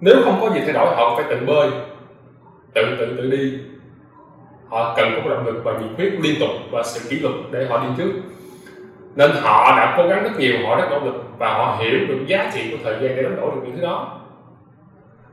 nếu 0.00 0.16
không 0.24 0.38
có 0.40 0.50
gì 0.50 0.60
thay 0.64 0.72
đổi 0.72 0.96
họ 0.96 1.16
phải 1.16 1.24
tự 1.30 1.46
bơi 1.46 1.70
tự 2.76 2.96
tự 2.98 3.14
tự 3.16 3.30
đi. 3.30 3.58
Họ 4.68 4.94
cần 4.96 5.12
có 5.14 5.22
một 5.22 5.30
động 5.30 5.46
lực 5.46 5.60
và 5.64 5.72
nhiệt 5.72 5.90
huyết 5.96 6.12
liên 6.20 6.40
tục 6.40 6.50
và 6.70 6.82
sự 6.82 7.08
kỷ 7.08 7.18
luật 7.18 7.34
để 7.50 7.66
họ 7.66 7.78
đi 7.78 7.88
trước 7.96 8.12
nên 9.16 9.30
họ 9.42 9.76
đã 9.76 9.94
cố 9.96 10.08
gắng 10.08 10.22
rất 10.22 10.30
nhiều 10.38 10.52
họ 10.66 10.76
rất 10.76 10.84
nỗ 10.90 10.98
lực 10.98 11.24
và 11.38 11.52
họ 11.54 11.76
hiểu 11.80 12.06
được 12.08 12.18
giá 12.26 12.50
trị 12.54 12.70
của 12.70 12.76
thời 12.84 12.94
gian 12.94 13.16
để 13.16 13.22
đánh 13.22 13.36
đổi 13.36 13.50
được 13.54 13.60
những 13.64 13.76
thứ 13.76 13.82
đó. 13.82 14.18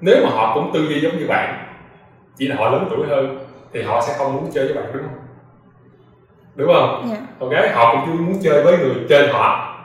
Nếu 0.01 0.15
mà 0.23 0.29
họ 0.29 0.53
cũng 0.53 0.71
tư 0.73 0.87
duy 0.87 0.99
giống 0.99 1.17
như 1.17 1.27
bạn 1.27 1.65
chỉ 2.37 2.47
là 2.47 2.55
họ 2.55 2.69
lớn 2.69 2.87
tuổi 2.89 3.07
hơn 3.07 3.39
thì 3.73 3.81
họ 3.81 4.01
sẽ 4.01 4.13
không 4.17 4.33
muốn 4.33 4.51
chơi 4.53 4.65
với 4.65 4.75
bạn 4.75 4.85
đúng 4.93 5.03
không? 5.03 5.19
Đúng 6.55 6.73
không? 6.73 7.09
Yeah. 7.09 7.21
ok 7.39 7.75
họ 7.75 7.91
cũng 7.91 8.01
chưa 8.05 8.23
muốn 8.23 8.41
chơi 8.43 8.63
với 8.63 8.77
người 8.77 8.95
trên 9.09 9.29
họ. 9.31 9.75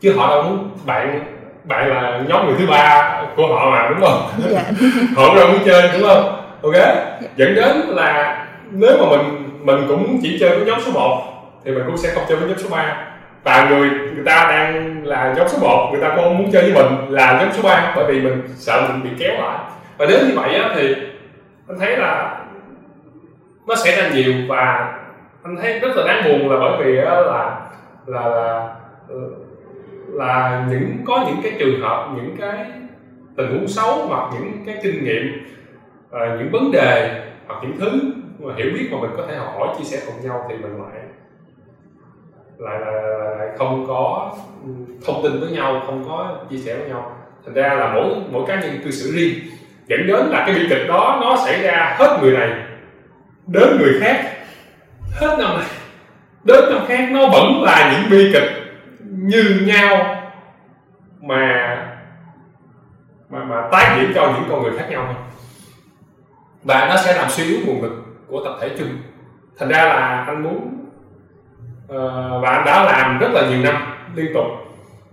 Chứ 0.00 0.14
họ 0.16 0.28
đâu 0.28 0.42
muốn 0.42 0.70
bạn 0.86 1.24
bạn 1.64 1.88
là 1.88 2.20
nhóm 2.28 2.46
người 2.46 2.56
thứ 2.58 2.66
ba 2.66 3.22
của 3.36 3.46
họ 3.46 3.70
mà 3.70 3.88
đúng 3.88 4.00
không? 4.00 4.30
Yeah. 4.52 4.66
họ 5.16 5.34
đâu 5.34 5.48
muốn 5.48 5.60
chơi 5.64 5.90
đúng 5.92 6.08
không? 6.08 6.42
Ok? 6.62 6.74
Yeah. 6.74 7.36
dẫn 7.36 7.54
đến 7.54 7.76
là 7.76 8.46
nếu 8.70 8.96
mà 9.00 9.16
mình 9.16 9.50
mình 9.62 9.84
cũng 9.88 10.18
chỉ 10.22 10.36
chơi 10.40 10.56
với 10.58 10.66
nhóm 10.66 10.80
số 10.80 10.92
1 10.92 11.39
thì 11.64 11.72
mình 11.72 11.82
cũng 11.86 11.96
sẽ 11.96 12.14
không 12.14 12.24
chơi 12.28 12.38
với 12.38 12.48
nhóm 12.48 12.58
số 12.58 12.68
3 12.70 13.06
và 13.44 13.68
người 13.70 13.88
người 13.88 14.24
ta 14.24 14.46
đang 14.50 15.02
là 15.06 15.34
nhóm 15.36 15.48
số 15.48 15.58
1 15.58 15.88
người 15.92 16.02
ta 16.02 16.08
cũng 16.08 16.24
không 16.24 16.38
muốn 16.38 16.52
chơi 16.52 16.62
với 16.62 16.84
mình 16.84 17.10
là 17.10 17.40
nhóm 17.40 17.52
số 17.52 17.62
3 17.62 17.92
bởi 17.96 18.04
vì 18.04 18.20
mình 18.20 18.42
sợ 18.54 18.88
mình 18.88 19.02
bị 19.02 19.10
kéo 19.18 19.34
lại. 19.42 19.58
Và 19.98 20.06
nếu 20.08 20.18
như 20.26 20.32
vậy 20.36 20.54
á, 20.54 20.72
thì 20.74 20.94
anh 21.68 21.78
thấy 21.78 21.96
là 21.96 22.40
nó 23.66 23.74
xảy 23.74 23.96
ra 23.96 24.08
nhiều 24.08 24.34
và 24.48 24.94
anh 25.42 25.56
thấy 25.56 25.78
rất 25.78 25.88
là 25.96 26.02
đáng 26.06 26.24
buồn 26.24 26.50
là 26.50 26.56
bởi 26.60 26.84
vì 26.84 26.98
á, 26.98 27.20
là 27.20 27.60
là 28.06 28.28
là 28.28 28.68
là 30.12 30.66
những 30.70 30.96
có 31.06 31.24
những 31.26 31.40
cái 31.42 31.52
trường 31.58 31.80
hợp 31.80 32.08
những 32.16 32.36
cái 32.40 32.66
tình 33.36 33.50
huống 33.50 33.68
xấu 33.68 34.06
hoặc 34.06 34.30
những 34.34 34.52
cái 34.66 34.76
kinh 34.82 35.04
nghiệm 35.04 35.46
uh, 36.08 36.38
những 36.38 36.50
vấn 36.52 36.72
đề 36.72 37.22
hoặc 37.46 37.58
những 37.62 37.76
thứ 37.80 38.00
mà 38.38 38.54
hiểu 38.56 38.66
biết 38.74 38.88
mà 38.92 38.98
mình 39.00 39.10
có 39.16 39.26
thể 39.28 39.36
học 39.36 39.54
hỏi 39.58 39.68
chia 39.78 39.84
sẻ 39.84 39.98
cùng 40.06 40.28
nhau 40.28 40.46
thì 40.48 40.54
mình 40.56 40.72
lại 40.72 41.02
lại 42.60 42.80
là, 42.80 42.92
lại 43.38 43.48
không 43.58 43.84
có 43.88 44.32
thông 45.06 45.22
tin 45.22 45.40
với 45.40 45.50
nhau 45.50 45.82
không 45.86 46.04
có 46.08 46.38
chia 46.50 46.58
sẻ 46.58 46.76
với 46.76 46.88
nhau. 46.88 47.16
Thành 47.44 47.54
ra 47.54 47.74
là 47.74 47.92
mỗi 47.94 48.14
mỗi 48.30 48.44
cá 48.46 48.60
nhân 48.60 48.80
cư 48.84 48.90
xử 48.90 49.12
riêng 49.12 49.34
dẫn 49.86 50.06
đến 50.06 50.26
là 50.26 50.44
cái 50.46 50.54
bi 50.54 50.66
kịch 50.68 50.88
đó 50.88 51.18
nó 51.22 51.36
xảy 51.44 51.62
ra 51.62 51.96
hết 51.98 52.18
người 52.22 52.32
này 52.32 52.50
đến 53.46 53.78
người 53.78 54.00
khác. 54.00 54.24
Hết 55.20 55.36
năm 55.38 55.56
này 55.58 55.68
đến 56.44 56.64
năm 56.70 56.86
khác 56.86 57.08
nó 57.10 57.28
vẫn 57.28 57.62
là 57.62 57.92
những 57.92 58.10
bi 58.10 58.30
kịch 58.32 58.50
như 59.00 59.62
nhau 59.66 60.16
mà 61.20 61.76
mà 63.28 63.44
mà 63.44 63.68
tái 63.72 63.98
diễn 64.00 64.12
cho 64.14 64.32
những 64.34 64.50
con 64.50 64.62
người 64.62 64.78
khác 64.78 64.86
nhau. 64.90 65.14
Và 66.64 66.86
nó 66.88 66.96
sẽ 66.96 67.16
làm 67.16 67.30
suy 67.30 67.44
yếu 67.44 67.58
nguồn 67.66 67.82
lực 67.82 67.92
của 68.28 68.44
tập 68.44 68.56
thể 68.60 68.70
chung. 68.78 68.88
Thành 69.58 69.68
ra 69.68 69.84
là 69.84 70.24
anh 70.26 70.42
muốn 70.42 70.79
Ờ, 71.90 72.38
và 72.42 72.50
anh 72.50 72.64
đã 72.64 72.84
làm 72.84 73.18
rất 73.18 73.28
là 73.32 73.48
nhiều 73.48 73.58
năm 73.62 73.94
liên 74.14 74.34
tục. 74.34 74.46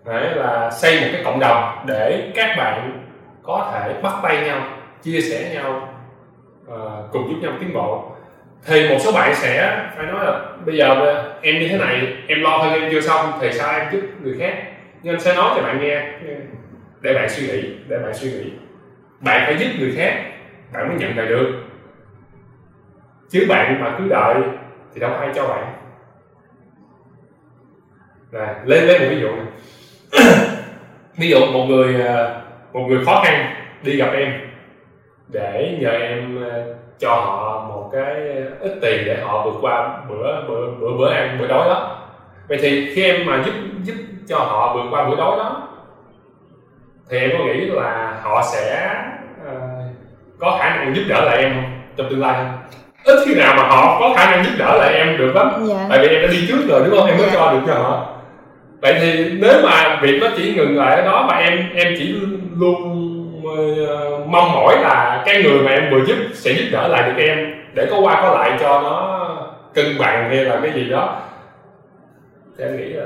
Để 0.06 0.36
là 0.36 0.72
xây 0.72 1.02
một 1.02 1.08
cái 1.12 1.22
cộng 1.24 1.40
đồng 1.40 1.86
để 1.88 2.32
các 2.36 2.56
bạn 2.58 3.04
có 3.44 3.72
thể 3.74 3.94
bắt 4.02 4.14
tay 4.24 4.42
nhau 4.42 4.62
chia 5.02 5.22
sẻ 5.22 5.50
nhau 5.54 5.90
uh, 6.72 7.12
cùng 7.12 7.30
giúp 7.30 7.38
nhau 7.42 7.52
tiến 7.60 7.74
bộ. 7.74 8.12
Thì 8.66 8.90
một 8.90 8.98
số 9.00 9.12
bạn 9.12 9.36
sẽ 9.36 9.86
phải 9.96 10.06
nói 10.06 10.26
là 10.26 10.40
bây 10.66 10.78
giờ 10.78 11.24
em 11.42 11.60
như 11.60 11.68
thế 11.68 11.78
này 11.78 12.16
em 12.28 12.42
lo 12.42 12.58
hơn 12.58 12.82
em 12.82 12.92
chưa 12.92 13.02
xong 13.02 13.32
thì 13.42 13.54
sao 13.54 13.80
em 13.80 13.88
giúp 13.92 14.02
người 14.22 14.36
khác? 14.40 14.54
Nhưng 15.04 15.14
anh 15.14 15.22
sẽ 15.22 15.36
nói 15.36 15.52
cho 15.56 15.62
bạn 15.62 15.82
nghe 15.82 16.02
để 17.02 17.14
bạn 17.14 17.30
suy 17.30 17.48
nghĩ 17.48 17.70
để 17.88 17.98
bạn 17.98 18.14
suy 18.14 18.32
nghĩ. 18.32 18.52
Bạn 19.20 19.42
phải 19.46 19.58
giúp 19.58 19.68
người 19.80 19.94
khác 19.98 20.24
bạn 20.74 20.88
mới 20.88 20.98
nhận 20.98 21.18
lại 21.18 21.28
được. 21.28 21.64
Chứ 23.30 23.46
bạn 23.50 23.82
mà 23.82 23.96
cứ 23.98 24.08
đợi 24.10 24.36
thì 24.94 25.00
đâu 25.00 25.14
ai 25.14 25.30
cho 25.36 25.48
bạn 25.48 25.74
rồi 28.32 28.48
lấy 28.66 28.82
lấy 28.82 29.00
một 29.00 29.06
ví 29.10 29.22
dụ 29.22 29.30
ví 31.18 31.30
dụ 31.30 31.46
một 31.54 31.66
người 31.66 32.02
ờ, 32.02 32.42
một 32.74 32.86
người 32.88 33.06
khó 33.06 33.22
khăn 33.26 33.54
đi 33.84 33.98
gặp 33.98 34.10
em 34.14 34.34
để 35.28 35.78
nhờ 35.82 35.90
em 35.90 36.44
ờ, 36.52 36.76
cho 37.00 37.10
họ 37.10 37.66
một 37.70 37.90
cái 37.94 38.16
ít 38.60 38.78
tiền 38.82 39.04
để 39.06 39.18
họ 39.24 39.46
vượt 39.46 39.58
qua 39.62 39.98
bữa 40.10 40.42
bữa 40.48 40.72
bữa 40.80 40.98
bữa 40.98 41.10
ăn 41.10 41.38
bữa 41.40 41.48
đói 41.48 41.70
đó. 41.70 41.98
Vậy 42.50 42.58
thì 42.62 42.96
khi 42.96 43.04
em 43.04 43.26
mà 43.26 43.44
giúp 43.46 43.54
giúp 43.84 43.96
cho 44.28 44.38
họ 44.38 44.76
vượt 44.76 44.90
qua 44.92 45.10
bữa 45.10 45.16
đói 45.16 45.38
đó 45.38 45.68
thì 47.10 47.18
em 47.18 47.32
có 47.38 47.46
nghĩ 47.46 47.66
là 47.66 48.20
họ 48.24 48.44
sẽ 48.54 48.92
uh, 49.42 49.58
có 50.40 50.58
khả 50.60 50.76
năng 50.76 50.96
giúp 50.96 51.04
đỡ 51.10 51.26
lại 51.26 51.38
em 51.38 51.54
không? 51.54 51.82
Trong 51.98 52.10
tương 52.10 52.22
lai 52.22 52.34
không 52.38 52.58
ít 53.04 53.20
khi 53.26 53.36
nào 53.36 53.56
mà 53.58 53.64
họ 53.64 54.00
có 54.00 54.14
khả 54.18 54.32
năng 54.32 54.46
giúp 54.46 54.52
đỡ 54.58 54.78
lại 54.78 54.94
em 54.94 55.18
được 55.18 55.36
lắm. 55.36 55.66
Dạ. 55.68 55.86
tại 55.90 56.00
vì 56.00 56.08
em 56.08 56.22
đã 56.22 56.28
đi 56.28 56.46
trước 56.48 56.68
rồi 56.70 56.82
đúng 56.86 57.00
không? 57.00 57.08
Em 57.08 57.18
mới 57.18 57.28
dạ. 57.28 57.34
cho 57.34 57.52
được 57.52 57.60
cho 57.68 57.74
họ 57.74 58.17
vậy 58.82 58.98
thì 59.00 59.30
nếu 59.32 59.54
mà 59.64 60.00
việc 60.02 60.20
nó 60.22 60.28
chỉ 60.38 60.54
ngừng 60.56 60.78
lại 60.78 60.96
ở 60.96 61.06
đó 61.06 61.26
mà 61.30 61.36
em 61.38 61.70
em 61.76 61.96
chỉ 61.98 62.16
luôn 62.58 63.04
uh, 63.38 64.28
mong 64.28 64.52
mỏi 64.52 64.78
là 64.82 65.24
cái 65.26 65.44
người 65.44 65.60
mà 65.60 65.72
em 65.72 65.90
vừa 65.92 66.06
giúp 66.06 66.18
sẽ 66.34 66.52
giúp 66.52 66.66
đỡ 66.72 66.88
lại 66.88 67.12
được 67.12 67.24
em 67.24 67.54
để 67.74 67.88
có 67.92 68.00
qua 68.00 68.22
có 68.22 68.34
lại 68.40 68.58
cho 68.60 68.82
nó 68.82 69.28
cân 69.74 69.98
bằng 70.00 70.30
hay 70.30 70.46
là 70.46 70.60
cái 70.64 70.72
gì 70.76 70.90
đó. 70.90 71.16
Thì 72.58 72.64
em 72.64 72.78
nghĩ 72.78 72.94
là 72.94 73.06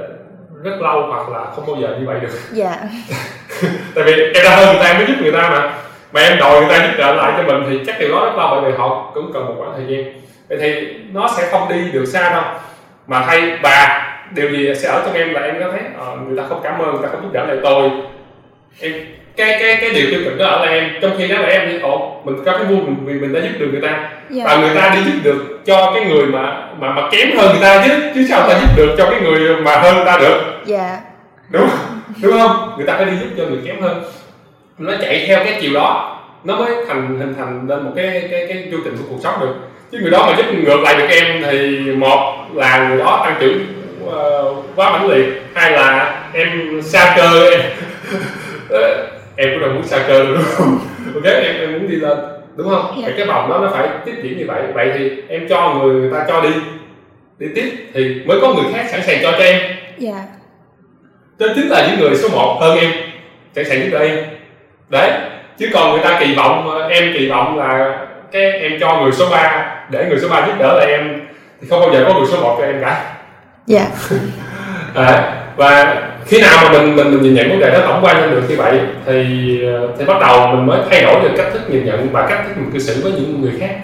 rất 0.64 0.82
lâu 0.82 1.08
hoặc 1.08 1.30
là 1.30 1.46
không 1.56 1.66
bao 1.68 1.76
giờ 1.76 1.96
như 2.00 2.06
vậy 2.06 2.20
được. 2.20 2.40
Dạ. 2.52 2.76
Tại 3.96 4.04
vì 4.04 4.14
em 4.14 4.44
đã 4.44 4.56
hơn 4.56 4.76
người 4.76 4.84
ta 4.84 4.94
mới 4.94 5.06
giúp 5.08 5.16
người 5.22 5.32
ta 5.32 5.50
mà. 5.50 5.74
Mà 6.14 6.22
em 6.22 6.38
đòi 6.38 6.62
người 6.62 6.70
ta 6.70 6.86
giúp 6.86 6.94
đỡ 6.98 7.14
lại 7.14 7.34
cho 7.38 7.44
mình 7.44 7.64
thì 7.70 7.80
chắc 7.88 8.00
điều 8.00 8.12
đó 8.12 8.26
rất 8.26 8.38
lâu 8.38 8.62
bởi 8.62 8.72
vì 8.72 8.78
họ 8.78 9.12
cũng 9.14 9.32
cần 9.34 9.46
một 9.46 9.56
khoảng 9.58 9.74
thời 9.76 9.86
gian. 9.88 10.14
Vậy 10.50 10.58
thì 10.62 10.96
nó 11.14 11.30
sẽ 11.38 11.48
không 11.52 11.70
đi 11.70 11.92
được 11.92 12.06
xa 12.06 12.30
đâu. 12.30 12.44
Mà 13.08 13.24
thay 13.28 13.58
và 13.64 14.11
điều 14.36 14.50
gì 14.50 14.76
sẽ 14.76 14.90
ở 14.90 15.02
trong 15.06 15.16
em 15.16 15.34
là 15.34 15.42
em 15.42 15.56
có 15.60 15.72
thấy 15.72 15.82
uh, 16.14 16.28
người 16.28 16.38
ta 16.38 16.44
không 16.50 16.60
cảm 16.64 16.80
ơn 16.80 16.92
người 16.92 17.04
ta 17.04 17.10
không 17.12 17.22
giúp 17.22 17.34
đỡ 17.34 17.46
lại 17.46 17.58
tôi. 17.64 17.90
Em 18.80 18.94
cái 19.38 19.58
cái 19.60 19.78
cái 19.82 19.90
điều 19.90 20.08
tiêu 20.12 20.20
cực 20.26 20.38
đó 20.38 20.46
ở 20.46 20.66
là 20.66 20.72
em. 20.72 20.90
Trong 21.02 21.12
khi 21.18 21.28
đó 21.28 21.38
là 21.40 21.48
em 21.48 21.70
thì 21.72 21.80
ồ 21.80 22.22
mình 22.26 22.36
có 22.46 22.52
cái 22.52 22.64
vui 22.64 22.78
mình 22.78 22.96
vì 23.06 23.14
mình 23.14 23.34
đã 23.34 23.40
giúp 23.40 23.60
được 23.60 23.68
người 23.72 23.82
ta. 23.82 24.10
Dạ. 24.30 24.44
và 24.46 24.56
người 24.56 24.76
ta 24.76 24.96
đi 24.96 25.12
giúp 25.12 25.20
được 25.24 25.60
cho 25.66 25.92
cái 25.96 26.06
người 26.06 26.26
mà 26.26 26.68
mà 26.80 26.92
mà 26.92 27.10
kém 27.12 27.38
hơn 27.38 27.52
người 27.52 27.62
ta 27.62 27.88
chứ 27.88 27.94
chứ 28.16 28.26
sao 28.30 28.50
ta 28.50 28.60
giúp 28.60 28.70
được 28.78 28.96
cho 28.98 29.10
cái 29.10 29.22
người 29.22 29.56
mà 29.56 29.76
hơn 29.76 29.96
người 29.96 30.06
ta 30.06 30.18
được. 30.18 30.42
Dạ. 30.66 31.00
Đúng 31.50 31.70
đúng 32.22 32.32
không? 32.32 32.74
Người 32.78 32.88
ta 32.88 32.94
phải 32.98 33.06
đi 33.06 33.12
giúp 33.20 33.28
cho 33.38 33.44
người 33.44 33.60
kém 33.66 33.82
hơn. 33.82 34.04
Nó 34.78 34.94
chạy 35.02 35.26
theo 35.28 35.40
cái 35.44 35.58
chiều 35.62 35.74
đó. 35.74 36.18
Nó 36.44 36.56
mới 36.56 36.72
thành 36.88 37.20
hình 37.20 37.34
thành 37.38 37.68
lên 37.68 37.84
một 37.84 37.92
cái 37.96 38.28
cái 38.32 38.46
cái 38.48 38.68
chu 38.72 38.78
trình 38.84 38.98
của 38.98 39.04
cuộc 39.10 39.20
sống 39.24 39.36
được. 39.40 39.56
Chứ 39.92 39.98
người 40.02 40.12
đó 40.12 40.26
mà 40.30 40.38
giúp 40.38 40.46
ngược 40.54 40.82
lại 40.84 40.96
được 40.96 41.08
em 41.10 41.44
thì 41.44 41.80
một 41.96 42.36
là 42.54 42.90
người 42.90 42.98
đó 42.98 43.22
tăng 43.26 43.38
trưởng 43.40 43.81
quá 44.76 44.92
mãnh 44.92 45.10
liệt. 45.10 45.26
Hay 45.54 45.72
là 45.72 46.20
em 46.34 46.82
xa 46.82 47.14
cơ. 47.18 47.52
Em 47.52 47.62
em 49.36 49.50
cũng 49.52 49.60
đâu 49.62 49.70
muốn 49.70 49.84
xa 49.84 50.04
cơ 50.08 50.24
đúng 50.24 50.44
không? 50.44 50.80
Ok 51.16 51.24
em 51.24 51.56
em 51.60 51.74
muốn 51.74 51.88
đi 51.90 51.96
lên 51.96 52.18
đúng 52.56 52.70
không? 52.70 52.86
Yeah. 52.98 53.08
Dạ. 53.08 53.14
cái 53.18 53.26
vòng 53.26 53.50
đó 53.50 53.60
nó 53.62 53.70
phải 53.74 53.88
tiếp 54.06 54.14
diễn 54.24 54.38
như 54.38 54.46
vậy. 54.48 54.62
Vậy 54.74 54.92
thì 54.98 55.12
em 55.30 55.48
cho 55.50 55.74
người, 55.74 55.94
người 55.94 56.12
ta 56.12 56.26
cho 56.28 56.42
đi. 56.42 56.50
Đi 57.40 57.48
tiếp 57.56 57.72
thì 57.94 58.22
mới 58.26 58.40
có 58.42 58.54
người 58.54 58.74
khác 58.74 58.86
sẵn 58.92 59.02
sàng 59.04 59.20
cho 59.22 59.32
cho 59.32 59.44
em. 59.44 59.62
Dạ. 59.98 60.26
Đó 61.40 61.48
chính 61.56 61.70
là 61.70 61.88
những 61.88 62.00
người 62.00 62.16
số 62.16 62.30
1 62.30 62.58
hơn 62.62 62.78
em 62.78 62.92
sẵn 63.56 63.66
sàng 63.66 63.80
giúp 63.82 63.90
đỡ 63.92 64.00
em. 64.00 64.18
Đấy 64.90 65.12
chứ 65.58 65.70
còn 65.74 65.92
người 65.92 66.04
ta 66.04 66.20
kỳ 66.20 66.36
vọng 66.36 66.88
em 66.90 67.14
kỳ 67.14 67.30
vọng 67.30 67.60
là 67.60 67.98
cái 68.32 68.52
em 68.52 68.80
cho 68.80 69.02
người 69.02 69.12
số 69.12 69.30
3 69.32 69.76
để 69.90 70.06
người 70.10 70.20
số 70.20 70.30
3 70.30 70.48
giúp 70.48 70.54
đỡ 70.60 70.78
lại 70.78 70.88
em 70.88 71.22
thì 71.62 71.68
không 71.70 71.80
bao 71.80 71.94
giờ 71.94 72.06
có 72.08 72.14
người 72.14 72.28
số 72.32 72.42
1 72.42 72.56
cho 72.60 72.66
em 72.66 72.82
cả 72.82 73.14
dạ 73.66 73.88
à, 74.96 75.38
và 75.56 76.02
khi 76.26 76.42
nào 76.42 76.58
mà 76.64 76.72
mình 76.72 76.96
mình, 76.96 77.12
mình 77.12 77.22
nhìn 77.22 77.34
nhận 77.34 77.50
vấn 77.50 77.60
đề 77.60 77.70
đó 77.72 77.80
tổng 77.88 78.06
quan 78.06 78.22
lên 78.22 78.32
được 78.32 78.44
như 78.50 78.56
vậy 78.58 78.80
thì 79.06 79.24
thì 79.98 80.06
bắt 80.06 80.18
đầu 80.22 80.48
mình 80.48 80.66
mới 80.66 80.82
thay 80.90 81.02
đổi 81.02 81.22
được 81.22 81.30
cách 81.38 81.48
thức 81.54 81.62
nhìn 81.70 81.86
nhận 81.86 82.10
và 82.12 82.28
cách 82.28 82.40
thức 82.46 82.54
mình 82.58 82.72
cư 82.72 82.80
xử 82.80 83.02
với 83.04 83.12
những 83.12 83.42
người 83.42 83.54
khác 83.60 83.76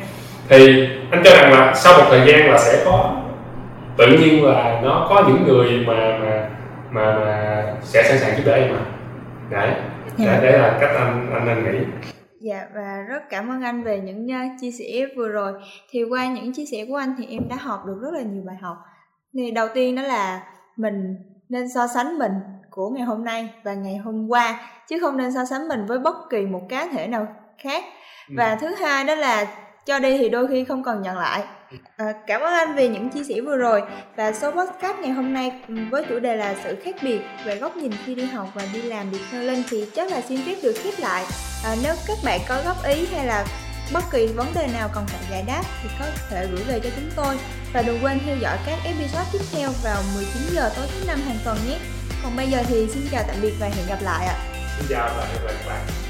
thì 0.49 0.87
anh 1.11 1.21
cho 1.23 1.31
rằng 1.31 1.53
là 1.53 1.73
sau 1.73 1.97
một 1.97 2.05
thời 2.09 2.19
gian 2.27 2.51
là 2.51 2.57
sẽ 2.57 2.81
có 2.85 3.15
tự 3.97 4.07
nhiên 4.07 4.45
là 4.45 4.79
nó 4.83 5.07
có 5.09 5.23
những 5.27 5.47
người 5.47 5.71
mà 5.87 5.93
mà 5.93 6.47
mà, 6.91 7.19
mà 7.19 7.63
sẽ 7.81 8.03
sẵn 8.03 8.19
sàng 8.19 8.37
giúp 8.37 8.43
đỡ 8.45 8.53
em 8.53 8.73
mà 8.73 8.79
đấy 9.49 9.69
dạ. 10.17 10.39
đấy, 10.41 10.51
là 10.51 10.77
cách 10.81 10.89
anh 10.95 11.31
anh 11.33 11.47
anh 11.47 11.63
nghĩ 11.63 11.79
Dạ 12.39 12.67
và 12.75 13.05
rất 13.09 13.29
cảm 13.29 13.49
ơn 13.49 13.61
anh 13.61 13.83
về 13.83 13.99
những 13.99 14.25
uh, 14.25 14.61
chia 14.61 14.71
sẻ 14.71 14.85
vừa 15.15 15.27
rồi. 15.27 15.53
Thì 15.91 16.03
qua 16.03 16.27
những 16.27 16.53
chia 16.53 16.65
sẻ 16.71 16.85
của 16.89 16.95
anh 16.95 17.15
thì 17.17 17.25
em 17.29 17.49
đã 17.49 17.55
học 17.55 17.79
được 17.87 17.97
rất 18.01 18.13
là 18.13 18.21
nhiều 18.21 18.43
bài 18.47 18.55
học. 18.61 18.77
Thì 19.37 19.51
đầu 19.51 19.67
tiên 19.73 19.95
đó 19.95 20.01
là 20.01 20.41
mình 20.75 21.15
nên 21.49 21.69
so 21.69 21.87
sánh 21.87 22.19
mình 22.19 22.31
của 22.69 22.89
ngày 22.89 23.03
hôm 23.03 23.23
nay 23.23 23.49
và 23.63 23.73
ngày 23.73 23.97
hôm 23.97 24.27
qua 24.27 24.69
chứ 24.87 24.99
không 24.99 25.17
nên 25.17 25.33
so 25.33 25.45
sánh 25.45 25.67
mình 25.67 25.85
với 25.85 25.99
bất 25.99 26.15
kỳ 26.29 26.41
một 26.41 26.61
cá 26.69 26.87
thể 26.91 27.07
nào 27.07 27.27
khác. 27.57 27.83
Ừ. 28.29 28.33
Và 28.37 28.57
thứ 28.61 28.75
hai 28.75 29.03
đó 29.03 29.15
là 29.15 29.45
cho 29.85 29.99
đi 29.99 30.17
thì 30.17 30.29
đôi 30.29 30.47
khi 30.47 30.65
không 30.65 30.83
cần 30.83 31.01
nhận 31.01 31.17
lại 31.17 31.43
À, 31.97 32.13
cảm 32.27 32.41
ơn 32.41 32.53
anh 32.53 32.75
vì 32.75 32.87
những 32.87 33.09
chia 33.09 33.23
sẻ 33.23 33.41
vừa 33.41 33.57
rồi 33.57 33.81
và 34.15 34.31
số 34.31 34.51
podcast 34.51 34.99
ngày 34.99 35.11
hôm 35.11 35.33
nay 35.33 35.51
với 35.91 36.05
chủ 36.09 36.19
đề 36.19 36.35
là 36.35 36.55
sự 36.63 36.75
khác 36.83 36.95
biệt 37.01 37.21
về 37.45 37.55
góc 37.55 37.77
nhìn 37.77 37.91
khi 38.05 38.15
đi 38.15 38.25
học 38.25 38.47
và 38.53 38.63
đi 38.73 38.81
làm 38.81 39.09
việc 39.09 39.19
theo 39.31 39.43
linh 39.43 39.63
thì 39.69 39.85
chắc 39.95 40.11
là 40.11 40.21
xin 40.21 40.39
phép 40.45 40.55
được 40.63 40.75
khép 40.83 40.93
lại 40.99 41.25
à, 41.65 41.75
nếu 41.83 41.93
các 42.07 42.17
bạn 42.25 42.39
có 42.49 42.61
góp 42.65 42.75
ý 42.85 43.05
hay 43.05 43.25
là 43.25 43.45
bất 43.93 44.03
kỳ 44.11 44.27
vấn 44.27 44.53
đề 44.53 44.67
nào 44.67 44.89
cần 44.93 45.07
phải 45.07 45.19
giải 45.31 45.43
đáp 45.47 45.63
thì 45.83 45.89
có 45.99 46.05
thể 46.29 46.47
gửi 46.51 46.63
về 46.63 46.79
cho 46.79 46.89
chúng 46.95 47.11
tôi. 47.15 47.37
Và 47.73 47.81
đừng 47.81 48.03
quên 48.03 48.19
theo 48.25 48.37
dõi 48.37 48.57
các 48.65 48.79
episode 48.83 49.29
tiếp 49.31 49.41
theo 49.51 49.69
vào 49.83 50.03
19 50.15 50.41
giờ 50.53 50.69
tối 50.75 50.87
thứ 50.91 51.05
năm 51.07 51.21
hàng 51.21 51.39
tuần 51.43 51.57
nhé. 51.69 51.79
Còn 52.23 52.35
bây 52.35 52.47
giờ 52.47 52.63
thì 52.67 52.87
xin 52.93 53.07
chào 53.11 53.23
tạm 53.27 53.35
biệt 53.41 53.53
và 53.59 53.67
hẹn 53.67 53.87
gặp 53.87 53.99
lại 54.01 54.27
ạ. 54.27 54.35
Xin 54.77 54.87
chào 54.89 55.09
và 55.17 55.25
hẹn 55.25 55.35
gặp 55.35 55.43
lại 55.45 55.55
các 55.59 55.69
bạn. 55.69 56.06